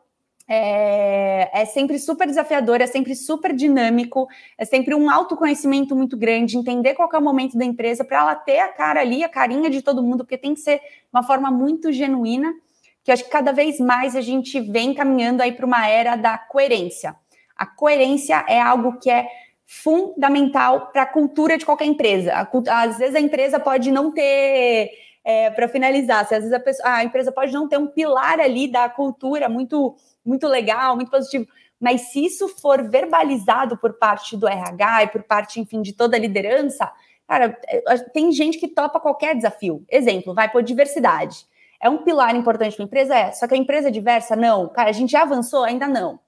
[0.47, 4.29] é, é, sempre super desafiador, é sempre super dinâmico,
[4.59, 8.35] é sempre um autoconhecimento muito grande, entender qual é o momento da empresa para ela
[8.35, 10.81] ter a cara ali, a carinha de todo mundo, porque tem que ser
[11.13, 12.53] uma forma muito genuína,
[13.03, 16.17] que eu acho que cada vez mais a gente vem caminhando aí para uma era
[16.17, 17.17] da coerência.
[17.57, 19.27] A coerência é algo que é
[19.67, 22.49] fundamental para a cultura de qualquer empresa.
[22.69, 24.91] Às vezes a empresa pode não ter
[25.25, 28.71] é, para finalizar, às vezes a, pessoa, a, empresa pode não ter um pilar ali
[28.71, 31.47] da cultura muito muito legal, muito positivo.
[31.81, 36.17] Mas se isso for verbalizado por parte do RH e por parte, enfim, de toda
[36.17, 36.91] a liderança,
[37.29, 39.85] cara, é, tem gente que topa qualquer desafio.
[39.91, 41.47] Exemplo, vai por diversidade.
[41.81, 43.15] É um pilar importante para a empresa?
[43.15, 43.33] É.
[43.33, 44.35] Só que a empresa é diversa?
[44.35, 44.69] Não.
[44.69, 45.65] Cara, a gente já avançou?
[45.65, 46.19] Ainda não.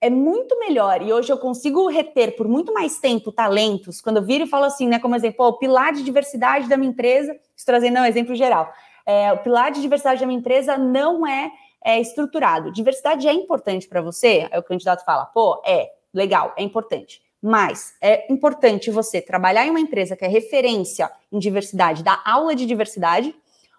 [0.00, 4.22] É muito melhor, e hoje eu consigo reter por muito mais tempo talentos, quando eu
[4.22, 7.74] viro e falo assim, né, como exemplo, o pilar de diversidade da minha empresa, estou
[7.74, 8.72] trazendo um exemplo geral,
[9.04, 11.50] é, o pilar de diversidade da minha empresa não é
[11.84, 12.70] é, estruturado.
[12.72, 14.48] Diversidade é importante para você?
[14.50, 17.22] Aí o candidato fala, pô, é, legal, é importante.
[17.40, 22.54] Mas é importante você trabalhar em uma empresa que é referência em diversidade, dar aula
[22.54, 23.34] de diversidade,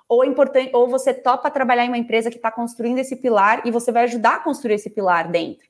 [0.07, 3.61] ou é importante, ou você topa trabalhar em uma empresa que está construindo esse pilar
[3.65, 5.67] e você vai ajudar a construir esse pilar dentro.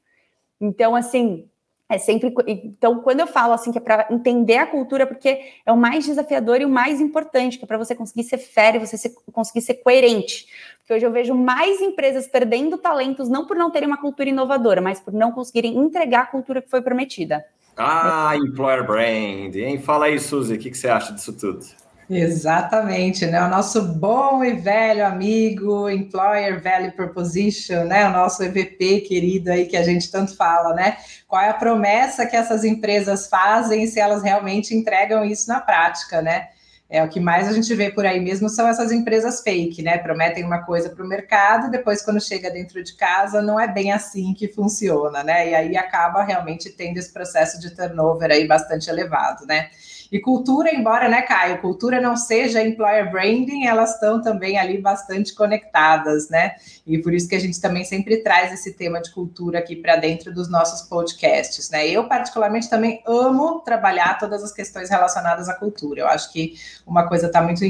[0.59, 1.47] Então, assim,
[1.89, 2.31] é sempre.
[2.45, 6.05] Então, quando eu falo assim, que é para entender a cultura, porque é o mais
[6.05, 9.61] desafiador e o mais importante, que é para você conseguir ser férreo, você ser, conseguir
[9.61, 10.45] ser coerente.
[10.85, 14.81] que hoje eu vejo mais empresas perdendo talentos não por não terem uma cultura inovadora,
[14.81, 17.43] mas por não conseguirem entregar a cultura que foi prometida.
[17.75, 19.79] Ah, employer brand, hein?
[19.79, 21.65] Fala aí, Suzy, o que, que você acha disso tudo?
[22.09, 23.39] Exatamente, né?
[23.43, 28.07] O nosso bom e velho amigo Employer Value Proposition, né?
[28.07, 30.97] O nosso EVP querido aí que a gente tanto fala, né?
[31.27, 36.19] Qual é a promessa que essas empresas fazem se elas realmente entregam isso na prática,
[36.19, 36.47] né?
[36.89, 39.99] É o que mais a gente vê por aí mesmo são essas empresas fake, né?
[39.99, 43.91] Prometem uma coisa para o mercado, depois quando chega dentro de casa não é bem
[43.91, 45.51] assim que funciona, né?
[45.51, 49.69] E aí acaba realmente tendo esse processo de turnover aí bastante elevado, né?
[50.11, 55.35] E cultura, embora, né, Caio, cultura não seja employer branding, elas estão também ali bastante
[55.35, 56.55] conectadas, né?
[56.85, 59.97] E por isso que a gente também sempre traz esse tema de cultura aqui para
[59.97, 61.87] dentro dos nossos podcasts, né?
[61.87, 66.01] Eu, particularmente, também amo trabalhar todas as questões relacionadas à cultura.
[66.01, 66.55] Eu acho que
[66.87, 67.61] uma coisa está muito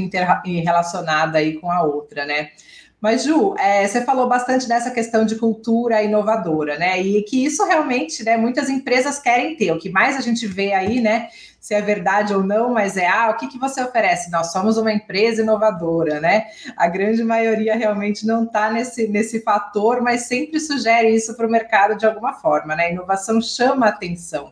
[0.44, 2.50] relacionada aí com a outra, né?
[3.00, 7.00] Mas, Ju, é, você falou bastante dessa questão de cultura inovadora, né?
[7.00, 9.72] E que isso realmente, né, muitas empresas querem ter.
[9.72, 11.28] O que mais a gente vê aí, né?
[11.60, 14.30] Se é verdade ou não, mas é, ah, o que, que você oferece?
[14.30, 16.46] Nós somos uma empresa inovadora, né?
[16.74, 21.50] A grande maioria realmente não está nesse, nesse fator, mas sempre sugere isso para o
[21.50, 22.84] mercado de alguma forma, né?
[22.86, 24.50] A inovação chama atenção.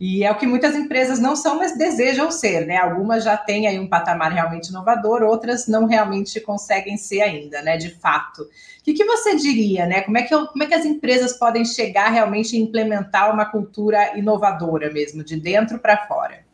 [0.00, 2.76] E é o que muitas empresas não são, mas desejam ser, né?
[2.76, 7.76] Algumas já têm aí um patamar realmente inovador, outras não realmente conseguem ser ainda, né?
[7.76, 8.42] De fato.
[8.42, 10.02] O que, que você diria, né?
[10.02, 14.16] Como é, que, como é que as empresas podem chegar realmente a implementar uma cultura
[14.16, 16.46] inovadora mesmo, de dentro para fora?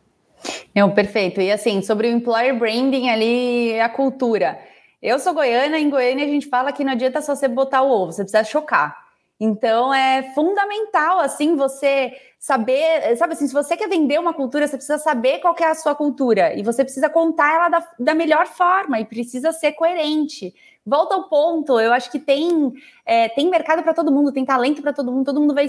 [0.73, 1.39] Não, perfeito.
[1.39, 4.59] E assim, sobre o employer branding ali, a cultura.
[5.01, 7.91] Eu sou goiana, em Goiânia a gente fala que não adianta só você botar o
[7.91, 9.04] ovo, você precisa chocar.
[9.39, 14.77] Então é fundamental assim você saber, sabe assim, se você quer vender uma cultura, você
[14.77, 18.45] precisa saber qual é a sua cultura e você precisa contar ela da, da melhor
[18.47, 20.53] forma e precisa ser coerente.
[20.85, 22.71] Volta ao ponto, eu acho que tem
[23.03, 25.67] é, tem mercado para todo mundo, tem talento para todo mundo, todo mundo vai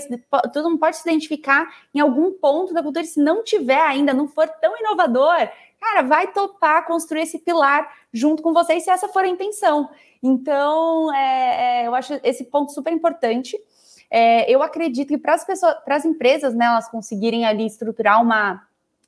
[0.53, 3.05] todo mundo pode se identificar em algum ponto da cultura.
[3.05, 5.49] E se não tiver ainda, não for tão inovador,
[5.81, 9.89] cara, vai topar construir esse pilar junto com vocês se essa for a intenção.
[10.23, 13.57] Então, é, é, eu acho esse ponto super importante.
[14.11, 18.23] É, eu acredito que para as pessoas, para as empresas, né, elas conseguirem ali estruturar
[18.23, 18.63] uma,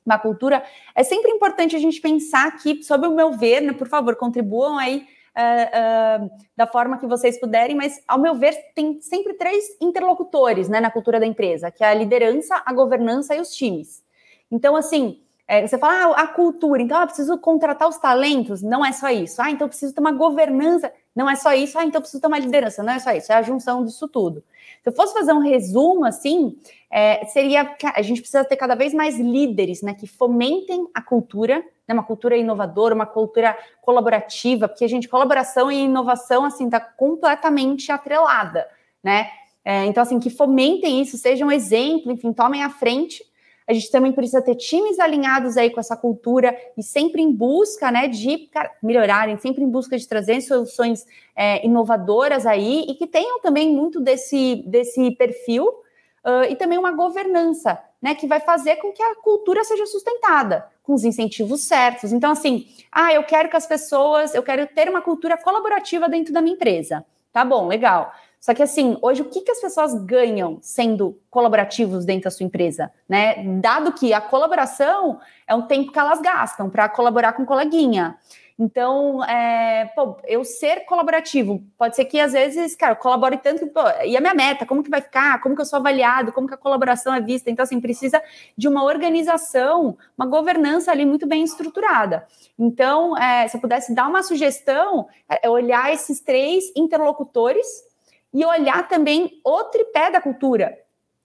[0.05, 0.63] uma cultura,
[0.95, 4.77] é sempre importante a gente pensar que, sob o meu ver, né, por favor, contribuam
[4.77, 9.65] aí uh, uh, da forma que vocês puderem, mas, ao meu ver, tem sempre três
[9.81, 14.03] interlocutores né, na cultura da empresa, que é a liderança, a governança e os times.
[14.51, 18.85] Então, assim, é, você fala, ah, a cultura, então eu preciso contratar os talentos, não
[18.85, 19.41] é só isso.
[19.41, 21.75] Ah, então eu preciso ter uma governança, não é só isso.
[21.79, 24.07] Ah, então eu preciso ter uma liderança, não é só isso, é a junção disso
[24.07, 24.43] tudo.
[24.83, 26.55] Se eu fosse fazer um resumo, assim,
[26.91, 31.01] é, seria que a gente precisa ter cada vez mais líderes, né, que fomentem a
[31.01, 36.79] cultura, né, uma cultura inovadora, uma cultura colaborativa, porque gente, colaboração e inovação, assim, está
[36.79, 38.67] completamente atrelada,
[39.03, 39.31] né?
[39.65, 43.23] É, então, assim, que fomentem isso, sejam exemplo, enfim, tomem a frente
[43.69, 47.91] a gente também precisa ter times alinhados aí com essa cultura e sempre em busca,
[47.91, 48.49] né, de
[48.81, 51.05] melhorarem, sempre em busca de trazer soluções
[51.35, 56.91] é, inovadoras aí e que tenham também muito desse, desse perfil uh, e também uma
[56.93, 62.11] governança, né, que vai fazer com que a cultura seja sustentada, com os incentivos certos.
[62.11, 66.33] Então, assim, ah, eu quero que as pessoas, eu quero ter uma cultura colaborativa dentro
[66.33, 67.05] da minha empresa.
[67.31, 68.11] Tá bom, legal.
[68.39, 72.45] Só que assim, hoje o que, que as pessoas ganham sendo colaborativos dentro da sua
[72.45, 73.43] empresa, né?
[73.59, 78.17] Dado que a colaboração é um tempo que elas gastam para colaborar com coleguinha.
[78.61, 83.65] Então, é, pô, eu ser colaborativo, pode ser que às vezes, cara, eu colabore tanto
[83.67, 85.41] pô, e a minha meta, como que vai ficar?
[85.41, 86.33] Como que eu sou avaliado?
[86.33, 87.49] Como que a colaboração é vista?
[87.49, 88.21] Então, assim, precisa
[88.57, 92.27] de uma organização, uma governança ali muito bem estruturada.
[92.57, 97.65] Então, é, se eu pudesse dar uma sugestão, é olhar esses três interlocutores
[98.33, 100.77] e olhar também o tripé da cultura,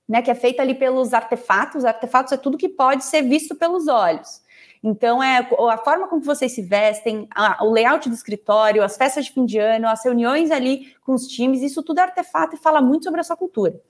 [0.08, 1.84] né, que é feita ali pelos artefatos.
[1.84, 4.42] Artefatos é tudo que pode ser visto pelos olhos.
[4.82, 5.38] Então, é
[5.70, 9.46] a forma como vocês se vestem, a, o layout do escritório, as festas de fim
[9.46, 13.04] de ano, as reuniões ali com os times, isso tudo é artefato e fala muito
[13.04, 13.80] sobre a sua cultura.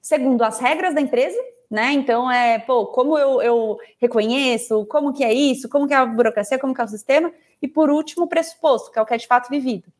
[0.00, 1.38] Segundo, as regras da empresa,
[1.70, 1.92] né?
[1.92, 6.04] Então, é, pô, como eu, eu reconheço, como que é isso, como que é a
[6.04, 7.32] burocracia, como que é o sistema.
[7.60, 9.92] E, por último, o pressuposto, que é o que é de fato vivido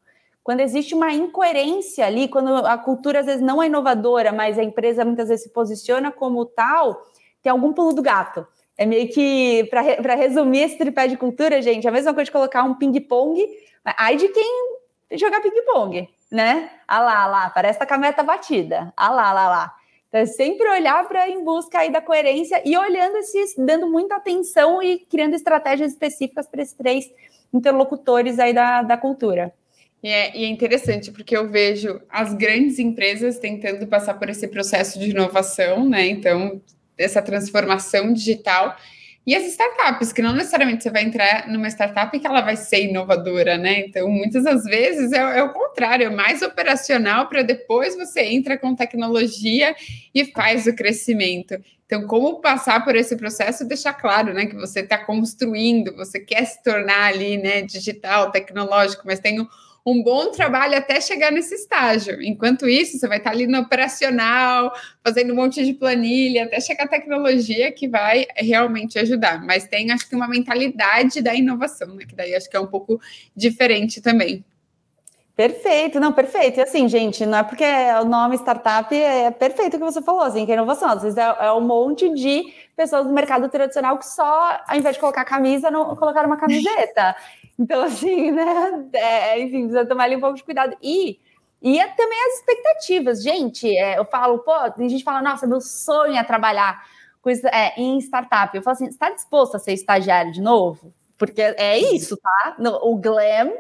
[0.43, 4.63] quando existe uma incoerência ali, quando a cultura às vezes não é inovadora, mas a
[4.63, 7.07] empresa muitas vezes se posiciona como tal,
[7.43, 8.47] tem algum pulo do gato.
[8.77, 12.33] É meio que, para resumir esse tripé de cultura, gente, é a mesma coisa de
[12.33, 13.41] colocar um ping-pong,
[13.85, 14.79] ai de quem
[15.13, 16.71] jogar ping-pong, né?
[16.89, 18.93] Ah lá, ah lá, parece a cameta batida.
[18.97, 19.75] Ah lá, ah lá, ah lá.
[20.09, 24.17] Então, é sempre olhar para em busca aí da coerência e olhando esses, dando muita
[24.17, 27.11] atenção e criando estratégias específicas para esses três
[27.53, 29.55] interlocutores aí da, da cultura.
[30.03, 34.49] E é, e é, interessante, porque eu vejo as grandes empresas tentando passar por esse
[34.49, 36.07] processo de inovação, né?
[36.09, 36.61] Então,
[36.99, 38.77] essa transformação digital.
[39.25, 42.87] E as startups, que não necessariamente você vai entrar numa startup que ela vai ser
[42.89, 43.79] inovadora, né?
[43.87, 48.59] Então, muitas das vezes é, é o contrário, é mais operacional para depois você entra
[48.59, 49.77] com tecnologia
[50.13, 51.57] e faz o crescimento.
[51.87, 56.19] Então, como passar por esse processo e deixar claro, né, que você está construindo, você
[56.19, 59.47] quer se tornar ali, né, digital, tecnológico, mas tem um
[59.85, 62.23] um bom trabalho até chegar nesse estágio.
[62.23, 66.85] Enquanto isso, você vai estar ali no operacional, fazendo um monte de planilha, até chegar
[66.85, 69.45] a tecnologia que vai realmente ajudar.
[69.45, 72.05] Mas tem, acho que, uma mentalidade da inovação, né?
[72.07, 73.01] Que daí acho que é um pouco
[73.35, 74.45] diferente também.
[75.35, 76.59] Perfeito, não, perfeito.
[76.59, 77.65] E assim, gente, não é porque
[78.01, 80.91] o nome startup é perfeito o que você falou, assim, que é inovação.
[80.91, 84.95] Às vezes é, é, um monte de pessoas do mercado tradicional que só, ao invés
[84.95, 87.17] de colocar camisa, não colocaram uma camiseta.
[87.63, 88.89] Então, assim, né?
[88.93, 90.77] É, enfim, precisa tomar ali um pouco de cuidado.
[90.83, 91.21] E,
[91.63, 93.23] e é também as expectativas.
[93.23, 96.83] Gente, é, eu falo, pô, tem gente que fala, nossa, meu sonho é trabalhar
[97.21, 98.55] com isso, é, em startup.
[98.57, 100.93] Eu falo assim, está disposto a ser estagiário de novo?
[101.17, 102.57] Porque é isso, tá?
[102.59, 103.53] No, o glam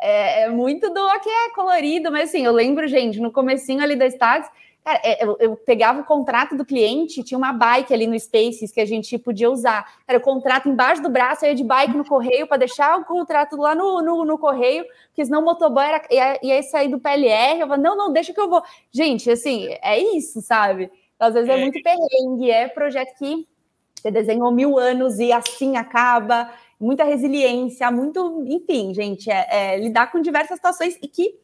[0.00, 3.96] é, é, muito do que é colorido, mas assim, eu lembro, gente, no comecinho ali
[3.96, 4.48] da Status,
[4.88, 8.72] Cara, é, eu, eu, pegava o contrato do cliente, tinha uma bike ali no Spaces
[8.72, 9.86] que a gente podia usar.
[10.08, 13.04] Era o contrato embaixo do braço, eu ia de bike no correio para deixar o
[13.04, 16.98] contrato lá no, no, no correio, porque senão o motoboy era, ia, ia sair do
[16.98, 17.60] PLR.
[17.60, 18.62] Eu falava, não, não, deixa que eu vou.
[18.90, 20.90] Gente, assim, é isso, sabe?
[21.20, 23.46] Às vezes é, é muito perrengue, é projeto que
[23.94, 26.50] você desenhou mil anos e assim acaba.
[26.80, 31.38] Muita resiliência, muito, enfim, gente, é, é lidar com diversas situações e que,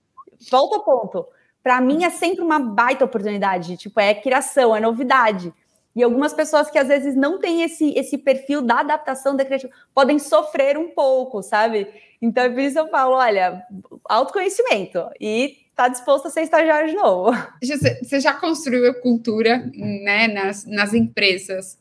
[0.51, 1.27] volta ao ponto,
[1.65, 3.79] para mim é sempre uma baita oportunidade.
[3.79, 5.51] Tipo, é criação, é novidade.
[5.97, 9.83] E algumas pessoas que às vezes não têm esse, esse perfil da adaptação da criatividade
[9.95, 11.89] podem sofrer um pouco, sabe?
[12.21, 13.63] Então, é por isso eu falo: olha,
[14.05, 17.31] autoconhecimento e está disposto a ser estagiário de novo.
[17.63, 21.79] Você já construiu a cultura né, nas, nas empresas,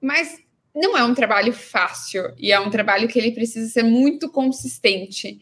[0.00, 0.38] mas
[0.74, 5.40] não é um trabalho fácil e é um trabalho que ele precisa ser muito consistente.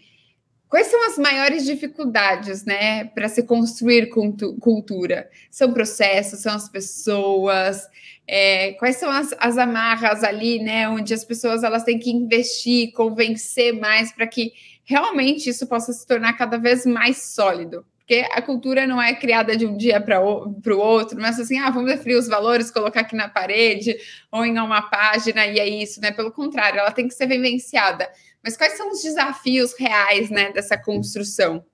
[0.69, 5.31] Quais são as maiores dificuldades, né, para se construir cultura?
[5.51, 7.89] São processos, são as pessoas,
[8.27, 12.93] é, quais são as, as, amarras ali, né, onde as pessoas elas têm que investir,
[12.93, 14.53] convencer mais para que
[14.85, 17.87] realmente isso possa se tornar cada vez mais sólido?
[17.99, 21.59] Porque a cultura não é criada de um dia para o outro, não é assim,
[21.59, 23.97] ah, vamos definir os valores, colocar aqui na parede
[24.31, 26.13] ou em uma página e é isso, né?
[26.13, 28.09] Pelo contrário, ela tem que ser vivenciada.
[28.47, 31.65] Mas quais são os desafios reais né, dessa construção?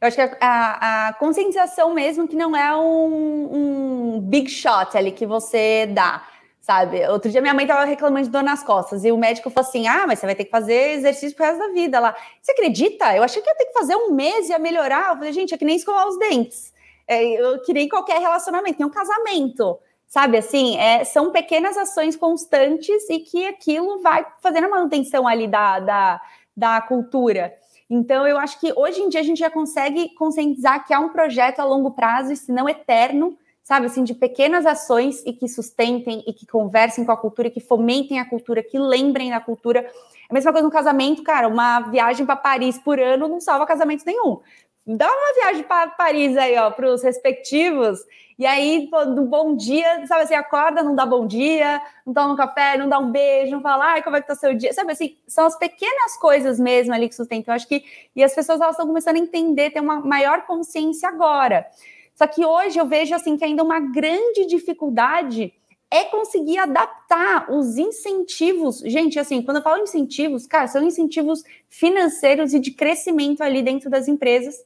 [0.00, 5.12] Eu acho que a, a, conscientização mesmo que não é um, um, big shot ali
[5.12, 6.26] que você dá,
[6.62, 7.06] sabe?
[7.08, 9.86] Outro dia minha mãe estava reclamando de dor nas costas e o médico falou assim:
[9.86, 12.16] ah, mas você vai ter que fazer exercício pro resto da vida lá.
[12.40, 13.14] Você acredita?
[13.14, 15.10] Eu achei que ia ter que fazer um mês e ia melhorar.
[15.10, 16.72] Eu falei, gente, é que nem escovar os dentes.
[17.06, 19.78] É, eu queria qualquer relacionamento, tem um casamento.
[20.06, 25.48] Sabe assim, é, são pequenas ações constantes e que aquilo vai fazendo a manutenção ali
[25.48, 26.20] da, da,
[26.56, 27.52] da cultura.
[27.88, 31.10] Então, eu acho que hoje em dia a gente já consegue conscientizar que há um
[31.10, 35.48] projeto a longo prazo, e se não eterno, sabe, assim, de pequenas ações e que
[35.48, 39.80] sustentem e que conversem com a cultura, que fomentem a cultura, que lembrem da cultura.
[39.80, 39.90] É
[40.30, 44.04] a mesma coisa no casamento, cara, uma viagem para Paris por ano não salva casamento
[44.04, 44.40] nenhum.
[44.86, 48.04] Dá uma viagem para Paris aí, ó, para os respectivos
[48.38, 52.36] e aí, no bom dia, sabe assim, acorda, não dá bom dia, não toma um
[52.36, 54.74] café, não dá um beijo, não fala, ai, como é que tá seu dia?
[54.74, 57.52] Sabe assim, são as pequenas coisas mesmo ali que sustentam.
[57.52, 57.82] Eu acho que,
[58.14, 61.66] e as pessoas elas estão começando a entender, ter uma maior consciência agora.
[62.14, 65.54] Só que hoje eu vejo assim que ainda uma grande dificuldade
[65.90, 68.80] é conseguir adaptar os incentivos.
[68.80, 73.88] Gente, assim, quando eu falo incentivos, cara, são incentivos financeiros e de crescimento ali dentro
[73.88, 74.62] das empresas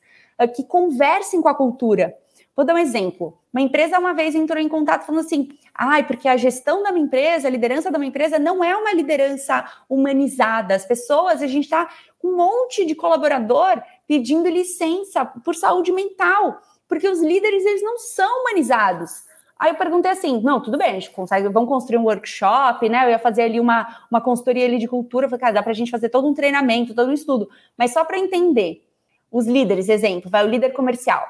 [0.48, 2.16] que conversem com a cultura.
[2.57, 3.38] Vou dar um exemplo.
[3.53, 6.92] Uma empresa uma vez entrou em contato falando assim: ai, ah, porque a gestão da
[6.92, 10.74] minha empresa, a liderança da minha empresa não é uma liderança humanizada.
[10.74, 11.88] As pessoas, a gente está
[12.18, 17.99] com um monte de colaborador pedindo licença por saúde mental, porque os líderes eles não
[17.99, 19.24] são humanizados.
[19.59, 23.05] Aí eu perguntei assim: não, tudo bem, a gente consegue, vamos construir um workshop, né?
[23.05, 25.26] Eu ia fazer ali uma, uma consultoria ali de cultura.
[25.26, 27.93] Eu falei, cara, dá para a gente fazer todo um treinamento, todo um estudo, mas
[27.93, 28.82] só para entender.
[29.31, 31.24] Os líderes, exemplo, vai o líder comercial.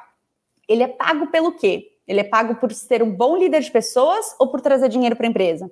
[0.68, 1.92] Ele é pago pelo quê?
[2.07, 5.26] Ele é pago por ser um bom líder de pessoas ou por trazer dinheiro para
[5.26, 5.70] a empresa?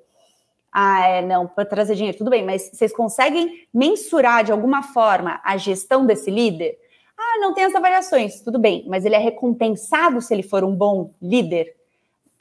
[0.70, 5.41] Ah, é, não, para trazer dinheiro, tudo bem, mas vocês conseguem mensurar de alguma forma
[5.43, 6.79] a gestão desse líder?
[7.16, 10.74] Ah, não tem as avaliações, tudo bem, mas ele é recompensado se ele for um
[10.74, 11.74] bom líder?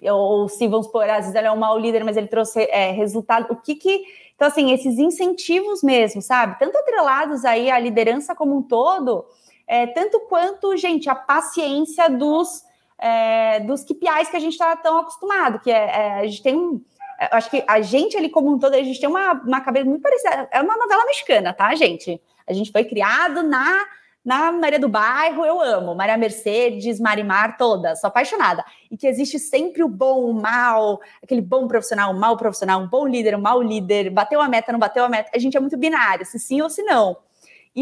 [0.03, 2.91] Ou se, vamos supor, às vezes ele é um mau líder, mas ele trouxe é,
[2.91, 3.51] resultado.
[3.51, 4.03] O que que.
[4.35, 6.59] Então, assim, esses incentivos mesmo, sabe?
[6.59, 9.25] Tanto atrelados aí à liderança como um todo,
[9.67, 12.63] é, tanto quanto, gente, a paciência dos,
[12.97, 16.55] é, dos KPIs que a gente está tão acostumado, que é, é, a gente tem
[16.55, 16.81] um.
[17.19, 19.85] É, acho que a gente ali como um todo, a gente tem uma, uma cabeça
[19.85, 20.47] muito parecida.
[20.51, 22.21] É uma novela mexicana, tá, gente?
[22.47, 23.85] A gente foi criado na
[24.27, 25.95] na Maria do Bairro, eu amo.
[25.95, 28.61] Maria Mercedes, Marimar, todas, sou apaixonada.
[28.91, 32.87] E que existe sempre o bom, o mal, aquele bom profissional, o mal profissional, um
[32.89, 35.31] bom líder, um mau líder, bateu a meta, não bateu a meta.
[35.33, 37.15] A gente é muito binário, se sim ou se não.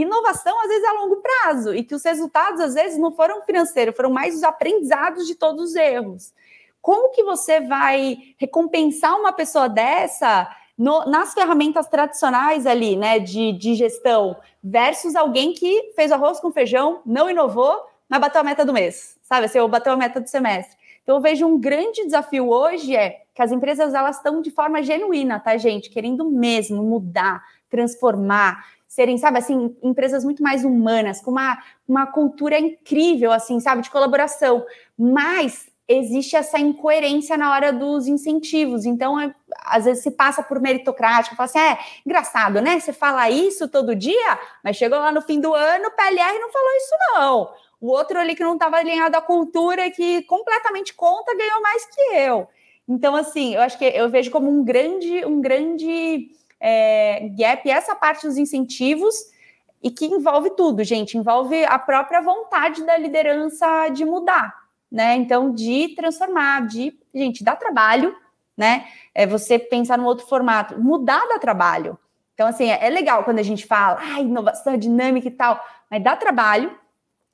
[0.01, 3.41] Inovação, às vezes, é a longo prazo, e que os resultados, às vezes, não foram
[3.43, 6.33] financeiros, foram mais os aprendizados de todos os erros.
[6.81, 13.53] Como que você vai recompensar uma pessoa dessa no, nas ferramentas tradicionais ali, né, de,
[13.53, 18.65] de gestão, versus alguém que fez arroz com feijão, não inovou, mas bateu a meta
[18.65, 19.45] do mês, sabe?
[19.45, 20.77] Assim, ou bateu a meta do semestre.
[21.01, 24.81] Então, eu vejo um grande desafio hoje é que as empresas elas estão de forma
[24.81, 25.89] genuína, tá, gente?
[25.89, 28.65] Querendo mesmo mudar, transformar,
[28.95, 33.89] serem, sabe, assim, empresas muito mais humanas, com uma, uma cultura incrível, assim, sabe, de
[33.89, 34.65] colaboração.
[34.97, 38.85] Mas existe essa incoerência na hora dos incentivos.
[38.85, 39.35] Então, é,
[39.65, 42.79] às vezes se passa por meritocrático, fala assim, é engraçado, né?
[42.79, 46.49] Você fala isso todo dia, mas chegou lá no fim do ano, o PLR não
[46.49, 47.49] falou isso, não.
[47.81, 52.01] O outro ali que não estava alinhado à cultura, que completamente conta, ganhou mais que
[52.15, 52.47] eu.
[52.87, 56.29] Então, assim, eu acho que eu vejo como um grande, um grande
[56.59, 59.15] é, gap essa parte dos incentivos
[59.83, 61.17] e que envolve tudo, gente.
[61.17, 65.15] Envolve a própria vontade da liderança de mudar né?
[65.15, 68.15] Então, de transformar, de, gente, dá trabalho,
[68.55, 68.85] né?
[69.13, 71.99] É você pensar num outro formato, mudar dá trabalho.
[72.33, 76.15] Então, assim, é, legal quando a gente fala, ah, inovação dinâmica e tal, mas dá
[76.15, 76.73] trabalho,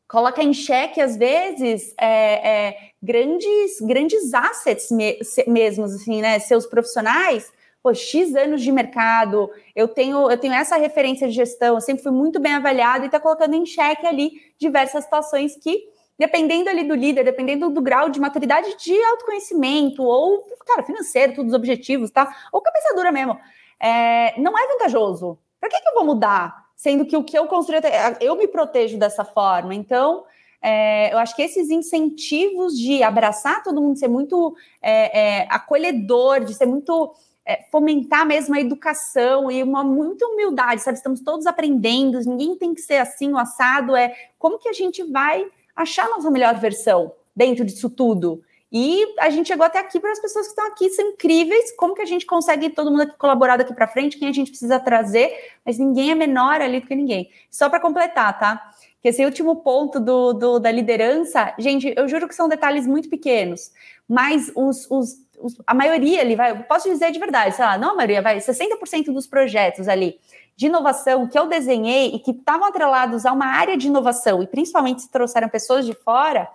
[0.08, 6.40] coloca em xeque, às vezes, é, é, grandes, grandes assets me, mesmos, assim, né?
[6.40, 11.76] Seus profissionais, pô, X anos de mercado, eu tenho, eu tenho essa referência de gestão,
[11.76, 15.90] eu sempre fui muito bem avaliado e está colocando em xeque ali diversas situações que
[16.22, 21.52] dependendo ali do líder, dependendo do grau de maturidade de autoconhecimento, ou, cara, financeiro, todos
[21.52, 22.32] os objetivos, tá?
[22.52, 23.40] Ou cabeça dura mesmo.
[23.80, 25.40] É, não é vantajoso.
[25.60, 26.68] Para que, que eu vou mudar?
[26.76, 27.80] Sendo que o que eu construí,
[28.20, 29.74] eu me protejo dessa forma.
[29.74, 30.24] Então,
[30.62, 36.46] é, eu acho que esses incentivos de abraçar todo mundo, ser muito é, é, acolhedor,
[36.46, 37.16] de ser muito.
[37.46, 40.98] É, fomentar mesmo a educação e uma muita humildade, sabe?
[40.98, 45.04] Estamos todos aprendendo, ninguém tem que ser assim, o assado é como que a gente
[45.04, 48.44] vai achar nossa melhor versão dentro disso tudo.
[48.72, 51.76] E a gente chegou até aqui para as pessoas que estão aqui, são incríveis.
[51.76, 54.18] Como que a gente consegue todo mundo aqui colaborar daqui para frente?
[54.18, 55.30] Quem a gente precisa trazer?
[55.66, 57.30] Mas ninguém é menor ali do que ninguém.
[57.50, 58.72] Só para completar, tá?
[59.02, 63.10] Que esse último ponto do, do, da liderança, gente, eu juro que são detalhes muito
[63.10, 63.72] pequenos,
[64.08, 67.92] mas os, os, os a maioria ali vai, posso dizer de verdade, sei lá, não
[67.92, 70.20] a maioria, vai, 60% dos projetos ali
[70.56, 74.48] de inovação que eu desenhei e que estavam atrelados a uma área de inovação, e
[74.48, 76.48] principalmente se trouxeram pessoas de fora,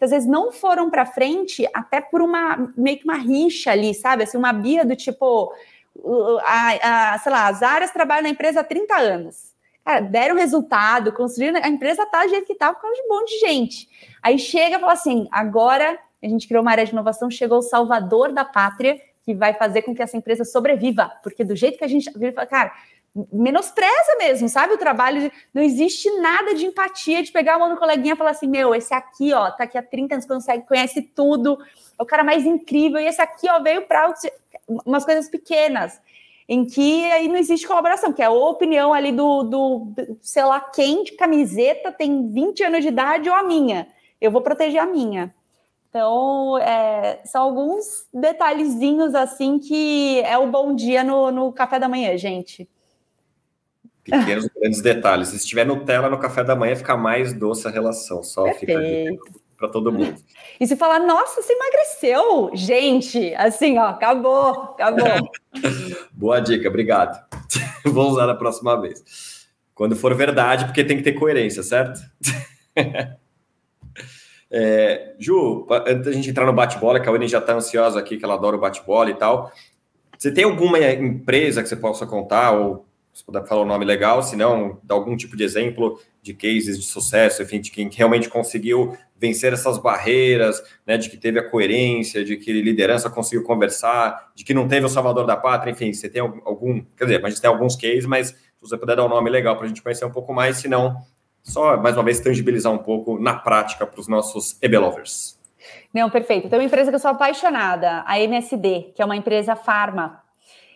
[0.00, 4.22] às vezes não foram para frente até por uma meio que uma rixa ali, sabe?
[4.22, 5.52] Assim, uma bia do tipo,
[6.44, 9.52] a, a, sei lá, as áreas trabalham na empresa há 30 anos.
[9.88, 13.08] Cara, deram resultado, construíram, a empresa tá do jeito que tá por causa de um
[13.08, 13.88] monte de gente.
[14.22, 17.62] Aí chega e fala assim: agora a gente criou uma área de inovação, chegou o
[17.62, 21.84] salvador da pátria, que vai fazer com que essa empresa sobreviva, porque do jeito que
[21.84, 22.12] a gente
[22.50, 22.70] cara,
[23.32, 24.74] menospreza mesmo, sabe?
[24.74, 28.16] O trabalho, de, não existe nada de empatia, de pegar a mão do coleguinha e
[28.18, 31.56] falar assim, meu, esse aqui, ó, tá aqui há 30 anos, consegue, conhece tudo,
[31.98, 34.12] é o cara mais incrível, e esse aqui, ó, veio para
[34.84, 35.98] umas coisas pequenas,
[36.48, 40.44] em que aí não existe colaboração, que é a opinião ali do, do, do, sei
[40.44, 43.86] lá, quem de camiseta tem 20 anos de idade ou a minha.
[44.18, 45.34] Eu vou proteger a minha.
[45.90, 51.88] Então, é, são alguns detalhezinhos assim que é o bom dia no, no café da
[51.88, 52.68] manhã, gente.
[54.02, 55.28] Pequenos grandes detalhes.
[55.28, 58.22] Se tiver Nutella no café da manhã, fica mais doce a relação.
[58.22, 59.22] Só Perfeito.
[59.22, 60.14] fica para todo mundo.
[60.58, 65.30] E se falar, nossa, você emagreceu, gente, assim, ó, acabou, acabou.
[66.12, 67.18] Boa dica, obrigado.
[67.84, 69.48] Vou usar da próxima vez.
[69.74, 72.00] Quando for verdade, porque tem que ter coerência, certo?
[74.50, 78.16] é, Ju, antes da gente entrar no bate-bola, que a Winnie já está ansiosa aqui,
[78.16, 79.52] que ela adora o bate-bola e tal.
[80.16, 84.22] Você tem alguma empresa que você possa contar, ou se puder falar o nome legal,
[84.22, 88.28] se não, dá algum tipo de exemplo de cases de sucesso, enfim, de quem realmente
[88.28, 94.30] conseguiu vencer essas barreiras, né, de que teve a coerência, de que liderança conseguiu conversar,
[94.34, 97.28] de que não teve o salvador da pátria, enfim, você tem algum, quer dizer, a
[97.28, 99.82] gente tem alguns cases, mas se você puder dar um nome legal para a gente
[99.82, 100.96] conhecer um pouco mais, se não,
[101.42, 105.38] só mais uma vez tangibilizar um pouco na prática para os nossos EB-lovers.
[105.92, 106.48] Não, perfeito.
[106.48, 110.22] Tem uma empresa que eu sou apaixonada, a MSD, que é uma empresa farma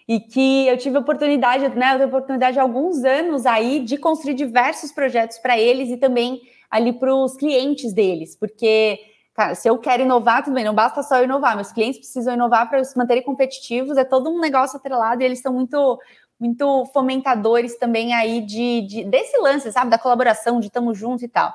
[0.09, 4.35] e que eu tive oportunidade, né, eu tive oportunidade há alguns anos aí de construir
[4.35, 6.41] diversos projetos para eles e também
[6.73, 8.99] ali para os clientes deles, porque
[9.35, 12.69] cara, se eu quero inovar, tudo bem, não basta só inovar, meus clientes precisam inovar
[12.71, 15.99] para se manterem competitivos, é todo um negócio atrelado e eles são muito
[16.41, 21.29] muito fomentadores também aí de, de desse lance, sabe, da colaboração, de estamos juntos e
[21.29, 21.53] tal.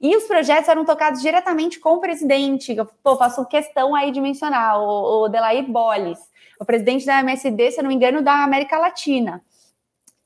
[0.00, 4.20] E os projetos eram tocados diretamente com o presidente, eu pô, faço questão aí de
[4.20, 6.20] mencionar, o, o Delair Bolles,
[6.60, 9.42] o presidente da MSD, se eu não me engano, da América Latina.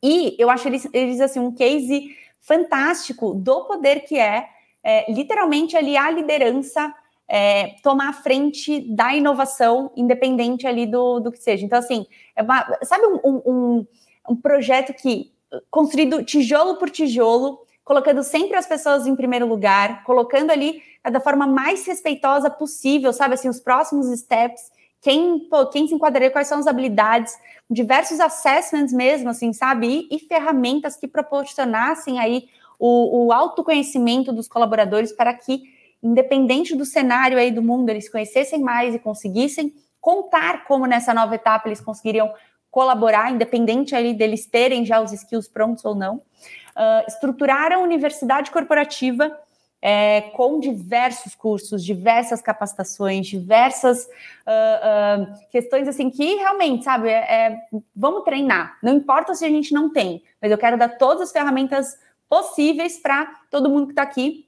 [0.02, 4.46] E eu acho eles, eles assim, um case fantástico do poder que é,
[4.84, 6.92] é literalmente ali a liderança
[7.28, 11.64] é, tomar a frente da inovação, independente ali do, do que seja.
[11.64, 13.86] Então, assim, é uma, sabe um, um,
[14.28, 15.32] um projeto que
[15.70, 21.46] construído tijolo por tijolo, colocando sempre as pessoas em primeiro lugar, colocando ali da forma
[21.46, 24.70] mais respeitosa possível, sabe, assim, os próximos steps,
[25.02, 27.36] quem, pô, quem se enquadraria, quais são as habilidades,
[27.68, 32.48] diversos assessments mesmo, assim, sabe, e, e ferramentas que proporcionassem aí
[32.78, 35.62] o, o autoconhecimento dos colaboradores para que,
[36.00, 41.34] independente do cenário aí do mundo, eles conhecessem mais e conseguissem contar como nessa nova
[41.34, 42.32] etapa eles conseguiriam
[42.70, 46.16] colaborar, independente ali deles terem já os skills prontos ou não.
[46.16, 49.36] Uh, estruturaram a universidade corporativa
[49.84, 54.04] é, com diversos cursos, diversas capacitações, diversas
[54.46, 57.62] uh, uh, questões assim que realmente, sabe, é, é,
[57.94, 58.78] vamos treinar.
[58.80, 62.98] Não importa se a gente não tem, mas eu quero dar todas as ferramentas possíveis
[62.98, 64.46] para todo mundo que está aqui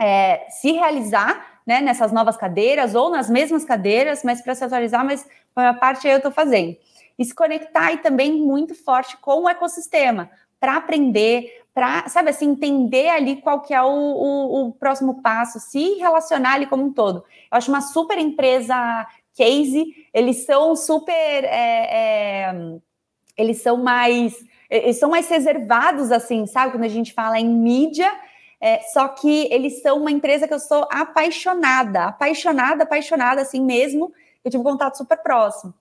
[0.00, 5.04] é, se realizar né, nessas novas cadeiras ou nas mesmas cadeiras, mas para se atualizar,
[5.04, 5.26] mas
[5.56, 6.76] a parte aí eu estou fazendo
[7.18, 12.50] e se conectar e também muito forte com o ecossistema para aprender, para, sabe assim,
[12.50, 16.92] entender ali qual que é o, o, o, próximo passo, se relacionar ali como um
[16.92, 17.18] todo.
[17.18, 22.54] Eu acho uma super empresa case, eles são super, é, é,
[23.36, 24.34] eles são mais,
[24.70, 28.10] eles são mais reservados, assim, sabe, quando a gente fala em mídia,
[28.58, 34.10] é, só que eles são uma empresa que eu sou apaixonada, apaixonada, apaixonada, assim mesmo,
[34.42, 35.74] eu tive um contato super próximo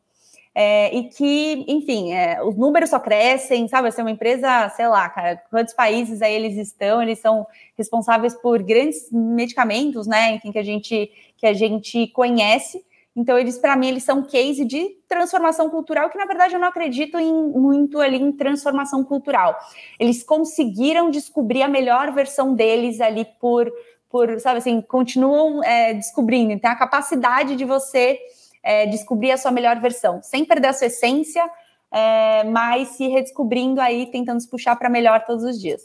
[0.57, 3.91] é, e que, enfim, é, os números só crescem, sabe?
[3.91, 7.45] Ser uma empresa, sei lá, cara, quantos países aí eles estão, eles são
[7.77, 10.35] responsáveis por grandes medicamentos, né?
[10.35, 12.81] Enfim, que a gente, que a gente conhece.
[13.13, 16.69] Então, eles, para mim, eles são case de transformação cultural, que na verdade eu não
[16.69, 19.57] acredito em, muito ali em transformação cultural.
[19.99, 23.69] Eles conseguiram descobrir a melhor versão deles ali por,
[24.09, 26.53] por sabe assim, continuam é, descobrindo.
[26.53, 28.19] Então, a capacidade de você
[28.65, 31.47] é, descobrir a sua melhor versão, sem perder a sua essência,
[31.91, 35.83] é, mas se redescobrindo aí, tentando se puxar para melhor todos os dias.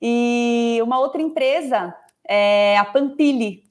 [0.00, 1.92] E uma outra empresa
[2.28, 3.64] é a Pampili,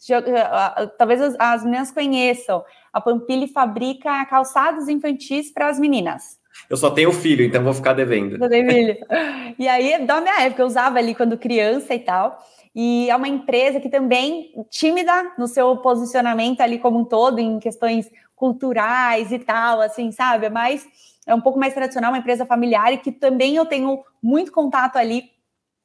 [0.98, 2.64] talvez as, as meninas conheçam.
[2.92, 6.38] A Pampili fabrica calçados infantis para as meninas.
[6.70, 8.38] Eu só tenho filho, então vou ficar devendo.
[8.38, 8.98] Só tenho filho.
[9.58, 12.38] E aí, da minha época, eu usava ali quando criança e tal.
[12.76, 17.58] E é uma empresa que também tímida no seu posicionamento ali como um todo, em
[17.58, 20.50] questões culturais e tal, assim, sabe?
[20.50, 20.86] Mas
[21.26, 24.98] é um pouco mais tradicional, uma empresa familiar e que também eu tenho muito contato
[24.98, 25.32] ali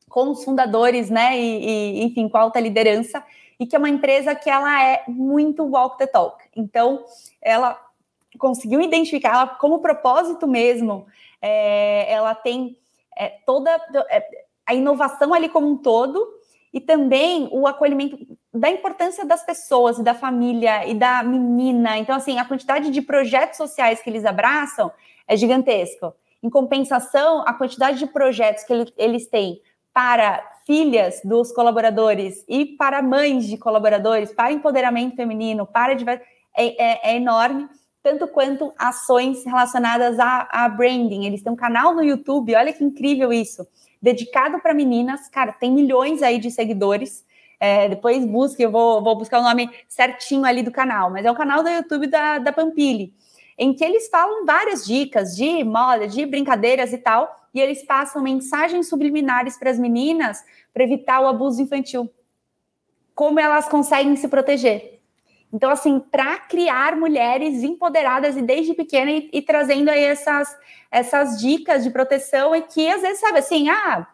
[0.08, 1.38] com os fundadores, né?
[1.38, 3.24] E, e, enfim, com a alta liderança,
[3.58, 6.42] e que é uma empresa que ela é muito walk the talk.
[6.56, 7.04] Então,
[7.40, 7.80] ela
[8.38, 11.06] conseguiu identificar ela como propósito mesmo.
[11.40, 12.76] É, ela tem
[13.16, 13.70] é, toda
[14.10, 14.26] é,
[14.66, 16.39] a inovação ali como um todo
[16.72, 18.18] e também o acolhimento
[18.54, 21.98] da importância das pessoas e da família e da menina.
[21.98, 24.90] Então, assim, a quantidade de projetos sociais que eles abraçam
[25.26, 26.14] é gigantesco.
[26.42, 29.60] Em compensação, a quantidade de projetos que eles têm
[29.92, 36.18] para filhas dos colaboradores e para mães de colaboradores, para empoderamento feminino, para é,
[36.56, 37.68] é, é enorme,
[38.02, 41.26] tanto quanto ações relacionadas a, a branding.
[41.26, 43.66] Eles têm um canal no YouTube, olha que incrível isso
[44.00, 45.28] dedicado para meninas.
[45.28, 47.24] Cara, tem milhões aí de seguidores.
[47.58, 51.30] É, depois busque, eu vou, vou buscar o nome certinho ali do canal, mas é
[51.30, 53.12] o canal do YouTube da, da Pampili,
[53.58, 58.22] em que eles falam várias dicas de moda, de brincadeiras e tal, e eles passam
[58.22, 60.42] mensagens subliminares para as meninas
[60.72, 62.10] para evitar o abuso infantil.
[63.14, 64.99] Como elas conseguem se proteger.
[65.52, 70.56] Então, assim, para criar mulheres empoderadas e desde pequena e, e, trazendo aí essas,
[70.90, 74.06] essas dicas de proteção e que às vezes, sabe, assim, ah,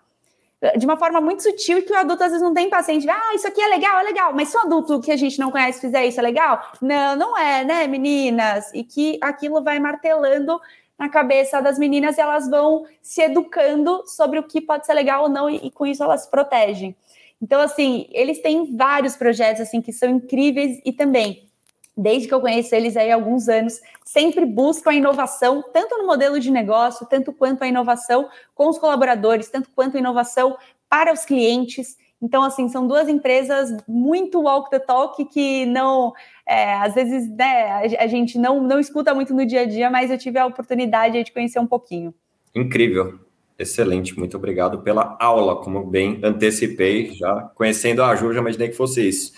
[0.76, 3.47] de uma forma muito sutil que o adulto às vezes não tem paciente, ah, isso
[3.47, 6.07] aqui é legal, é legal, mas se o adulto que a gente não conhece fizer
[6.07, 6.72] isso é legal?
[6.80, 8.72] Não, não é, né, meninas?
[8.72, 10.59] E que aquilo vai martelando
[10.99, 15.24] na cabeça das meninas e elas vão se educando sobre o que pode ser legal
[15.24, 16.97] ou não e, e com isso elas se protegem.
[17.41, 21.49] Então, assim, eles têm vários projetos assim que são incríveis e também,
[21.97, 26.07] desde que eu conheço eles aí há alguns anos, sempre buscam a inovação, tanto no
[26.07, 30.57] modelo de negócio, tanto quanto a inovação com os colaboradores, tanto quanto a inovação
[30.89, 31.97] para os clientes.
[32.20, 36.14] Então, assim, são duas empresas muito walk the talk que não,
[36.47, 40.11] é, às vezes, né, a gente não, não escuta muito no dia a dia, mas
[40.11, 42.14] eu tive a oportunidade de conhecer um pouquinho.
[42.55, 43.25] Incrível.
[43.59, 48.76] Excelente, muito obrigado pela aula, como bem antecipei, já conhecendo a Ju, já imaginei que
[48.76, 49.32] fosse isso.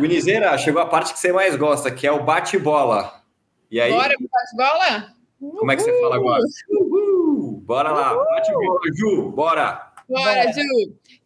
[0.00, 3.22] Winizeira, chegou a parte que você mais gosta, que é o bate-bola.
[3.70, 3.92] E aí?
[3.92, 5.14] Bora, bate-bola?
[5.58, 6.42] Como é que você fala agora?
[6.70, 7.62] Uhul.
[7.66, 9.92] Bora lá, bate-bola, Ju, bora!
[10.08, 10.62] Bora, Ju!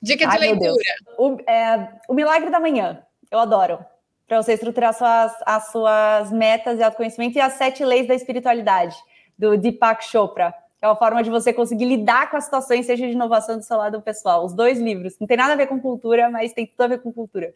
[0.03, 0.75] Dica de Ai, leitura.
[1.17, 3.01] O, é, o Milagre da Manhã,
[3.31, 3.79] eu adoro.
[4.27, 8.97] Para você estruturar suas, as suas metas e autoconhecimento e as sete leis da espiritualidade,
[9.39, 10.53] do Deepak Chopra
[10.83, 13.77] é uma forma de você conseguir lidar com as situações, seja de inovação do seu
[13.77, 14.45] lado pessoal.
[14.45, 15.17] Os dois livros.
[15.21, 17.55] Não tem nada a ver com cultura, mas tem tudo a ver com cultura.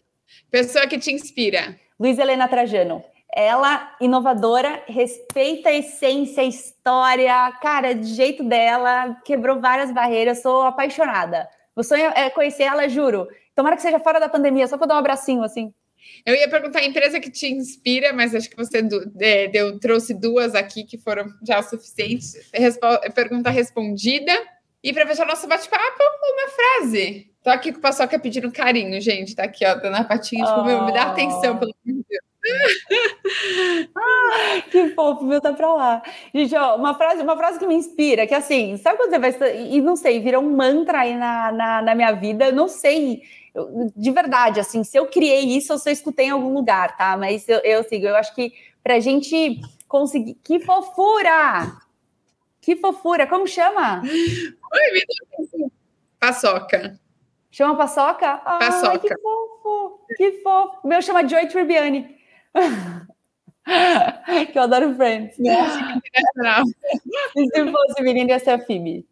[0.48, 1.76] Pessoa que te inspira.
[1.98, 3.02] Luiz Helena Trajano.
[3.34, 10.62] Ela, inovadora, respeita a essência, a história, cara, de jeito dela, quebrou várias barreiras, sou
[10.62, 11.48] apaixonada.
[11.74, 13.26] O sonho é conhecer ela, juro.
[13.54, 15.74] Tomara que seja fora da pandemia, só para dar um abracinho assim.
[16.24, 20.54] Eu ia perguntar a empresa que te inspira, mas acho que você deu, trouxe duas
[20.54, 22.26] aqui que foram já o suficiente.
[22.52, 24.32] Respo pergunta respondida.
[24.82, 27.30] E para fechar nosso bate-papo, uma frase.
[27.42, 29.34] Tô aqui com o Paçoca pedindo carinho, gente.
[29.34, 30.64] Tá aqui, ó, dando a patinha, tipo, oh.
[30.64, 32.26] meu, me dá atenção, pelo amor de Deus.
[33.96, 36.02] ah, que fofo, meu tá pra lá.
[36.32, 39.56] Gente, ó, uma frase, uma frase que me inspira, que assim, sabe quando você vai.
[39.70, 43.22] E não sei, vira um mantra aí na, na, na minha vida, não sei
[43.56, 47.16] eu, de verdade, assim, se eu criei isso, eu só escutei em algum lugar, tá?
[47.16, 48.52] Mas eu, eu sigo, eu acho que
[48.82, 50.34] para a gente conseguir.
[50.44, 51.72] Que fofura!
[52.60, 53.26] Que fofura!
[53.26, 54.02] Como chama?
[54.02, 55.70] Oi, vida.
[56.20, 57.00] Paçoca.
[57.50, 58.36] Chama Paçoca?
[58.36, 58.98] Paçoca.
[58.98, 60.00] Que fofo!
[60.16, 60.86] Que fofo!
[60.86, 62.14] Meu chama Joy Tribbiani.
[64.52, 65.38] que eu adoro Friends.
[65.38, 66.00] Nossa,
[67.34, 69.06] E se fosse menino, ia ser a Phoebe.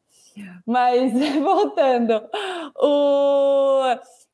[0.66, 2.28] Mas, voltando,
[2.76, 3.82] o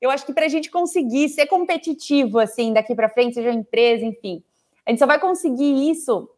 [0.00, 4.04] eu acho que para a gente conseguir ser competitivo assim daqui para frente, seja empresa,
[4.04, 4.42] enfim,
[4.86, 6.28] a gente só vai conseguir isso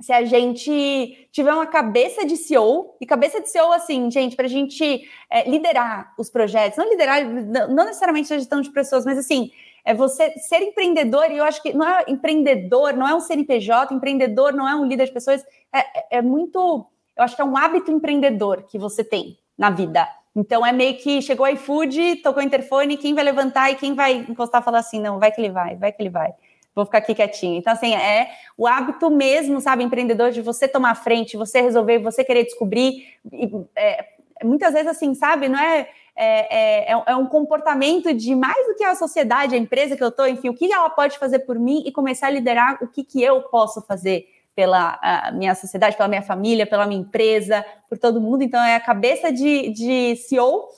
[0.00, 4.46] se a gente tiver uma cabeça de CEO, e cabeça de CEO, assim, gente, para
[4.46, 7.24] a gente é, liderar os projetos, não liderar,
[7.68, 9.50] não necessariamente a gestão de pessoas, mas assim,
[9.84, 13.94] é você ser empreendedor, e eu acho que não é empreendedor, não é um CNPJ,
[13.94, 15.42] empreendedor não é um líder de pessoas,
[15.72, 16.86] é, é, é muito,
[17.16, 20.08] eu acho que é um hábito empreendedor que você tem na vida.
[20.34, 24.14] Então é meio que chegou iFood, tocou o interfone, quem vai levantar e quem vai
[24.14, 26.32] encostar falar assim, não, vai que ele vai, vai que ele vai.
[26.74, 27.56] Vou ficar aqui quietinho.
[27.56, 32.00] Então, assim, é o hábito mesmo, sabe, empreendedor, de você tomar a frente, você resolver,
[32.00, 33.06] você querer descobrir.
[33.32, 34.06] E, é,
[34.42, 38.84] muitas vezes, assim, sabe, não é é, é, é, um comportamento de mais do que
[38.84, 41.82] a sociedade, a empresa que eu estou, enfim, o que ela pode fazer por mim
[41.84, 44.98] e começar a liderar o que, que eu posso fazer pela
[45.34, 48.42] minha sociedade, pela minha família, pela minha empresa, por todo mundo.
[48.42, 50.68] Então, é a cabeça de, de CEO,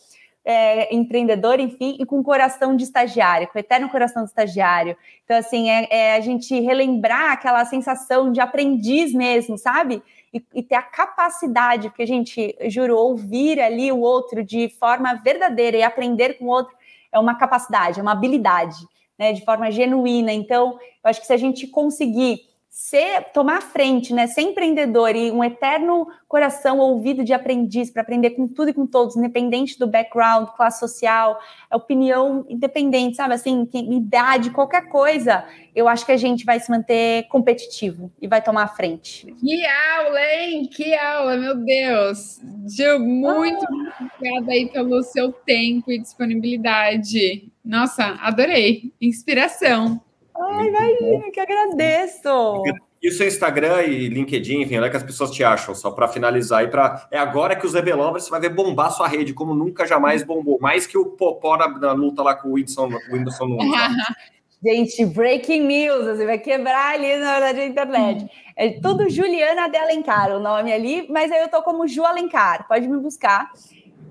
[0.44, 4.96] é, empreendedor, enfim, e com coração de estagiário, com eterno coração de estagiário.
[5.24, 10.02] Então, assim, é, é a gente relembrar aquela sensação de aprendiz mesmo, sabe?
[10.32, 15.76] E, e, ter a capacidade, porque, gente, juro, ouvir ali o outro de forma verdadeira
[15.76, 16.74] e aprender com o outro
[17.10, 18.76] é uma capacidade, é uma habilidade,
[19.18, 20.32] né, de forma genuína.
[20.32, 22.40] Então, eu acho que se a gente conseguir
[22.76, 28.32] ser, tomar frente, né, ser empreendedor e um eterno coração ouvido de aprendiz para aprender
[28.32, 31.40] com tudo e com todos, independente do background, classe social,
[31.72, 37.26] opinião independente, sabe, assim, idade, qualquer coisa, eu acho que a gente vai se manter
[37.28, 39.34] competitivo e vai tomar a frente.
[39.40, 40.68] Que aula, hein?
[40.70, 42.42] Que aula, meu Deus!
[42.68, 44.08] Gil, muito ah.
[44.18, 47.50] obrigada aí pelo seu tempo e disponibilidade.
[47.64, 48.92] Nossa, adorei.
[49.00, 49.98] Inspiração.
[50.40, 52.62] Ai, imagina, que agradeço.
[53.02, 55.74] E o seu Instagram e LinkedIn, enfim, onde é que as pessoas te acham?
[55.74, 57.06] Só para finalizar aí, pra...
[57.10, 60.58] é agora que os Ebelovers você vai ver bombar sua rede, como nunca jamais bombou.
[60.60, 63.70] Mais que o Popó na, na luta lá com o Whindersson, Whindersson Nunes.
[64.64, 68.30] Gente, breaking news, você vai quebrar ali na verdade a internet.
[68.56, 72.66] É tudo Juliana de Alencar, o nome ali, mas aí eu tô como Ju Alencar,
[72.66, 73.52] pode me buscar.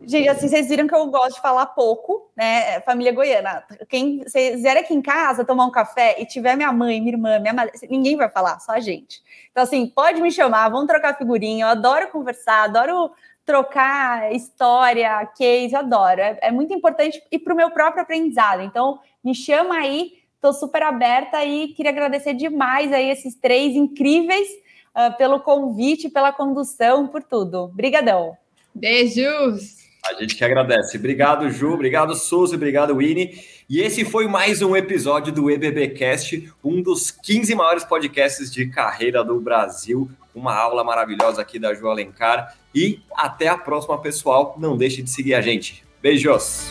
[0.08, 2.80] Gente, assim, vocês viram que eu gosto de falar pouco, né?
[2.82, 3.64] Família goiana.
[3.90, 7.40] Quem vocês vierem aqui em casa tomar um café e tiver minha mãe, minha irmã,
[7.40, 9.22] minha madre, ninguém vai falar, só a gente.
[9.52, 11.66] Então, assim, pode me chamar, vamos trocar figurinha.
[11.66, 13.12] Eu adoro conversar, adoro
[13.44, 16.22] trocar história, case, adoro.
[16.22, 18.62] É, é muito importante e para o meu próprio aprendizado.
[18.62, 24.48] Então, me chama aí, estou super aberta e queria agradecer demais aí esses três incríveis
[24.96, 27.64] uh, pelo convite, pela condução, por tudo.
[27.64, 28.38] Obrigadão.
[28.74, 29.85] Beijos!
[30.06, 30.98] A gente que agradece.
[30.98, 31.74] Obrigado, Ju.
[31.74, 32.56] Obrigado, Souza.
[32.56, 33.44] Obrigado, Winnie.
[33.68, 39.24] E esse foi mais um episódio do EBBcast, um dos 15 maiores podcasts de carreira
[39.24, 40.08] do Brasil.
[40.36, 42.56] Uma aula maravilhosa aqui da Ju Alencar.
[42.74, 44.56] E até a próxima, pessoal.
[44.60, 45.84] Não deixe de seguir a gente.
[46.04, 46.68] Beijos!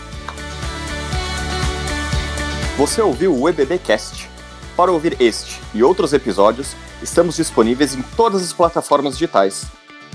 [2.77, 4.29] Você ouviu o EBBcast.
[4.77, 9.67] Para ouvir este e outros episódios, estamos disponíveis em todas as plataformas digitais.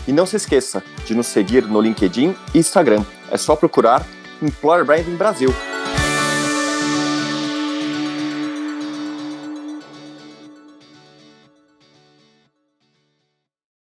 [0.10, 3.06] E não se esqueça de nos seguir no LinkedIn e Instagram.
[3.30, 4.04] É só procurar
[4.42, 5.54] Employer Branding Brasil.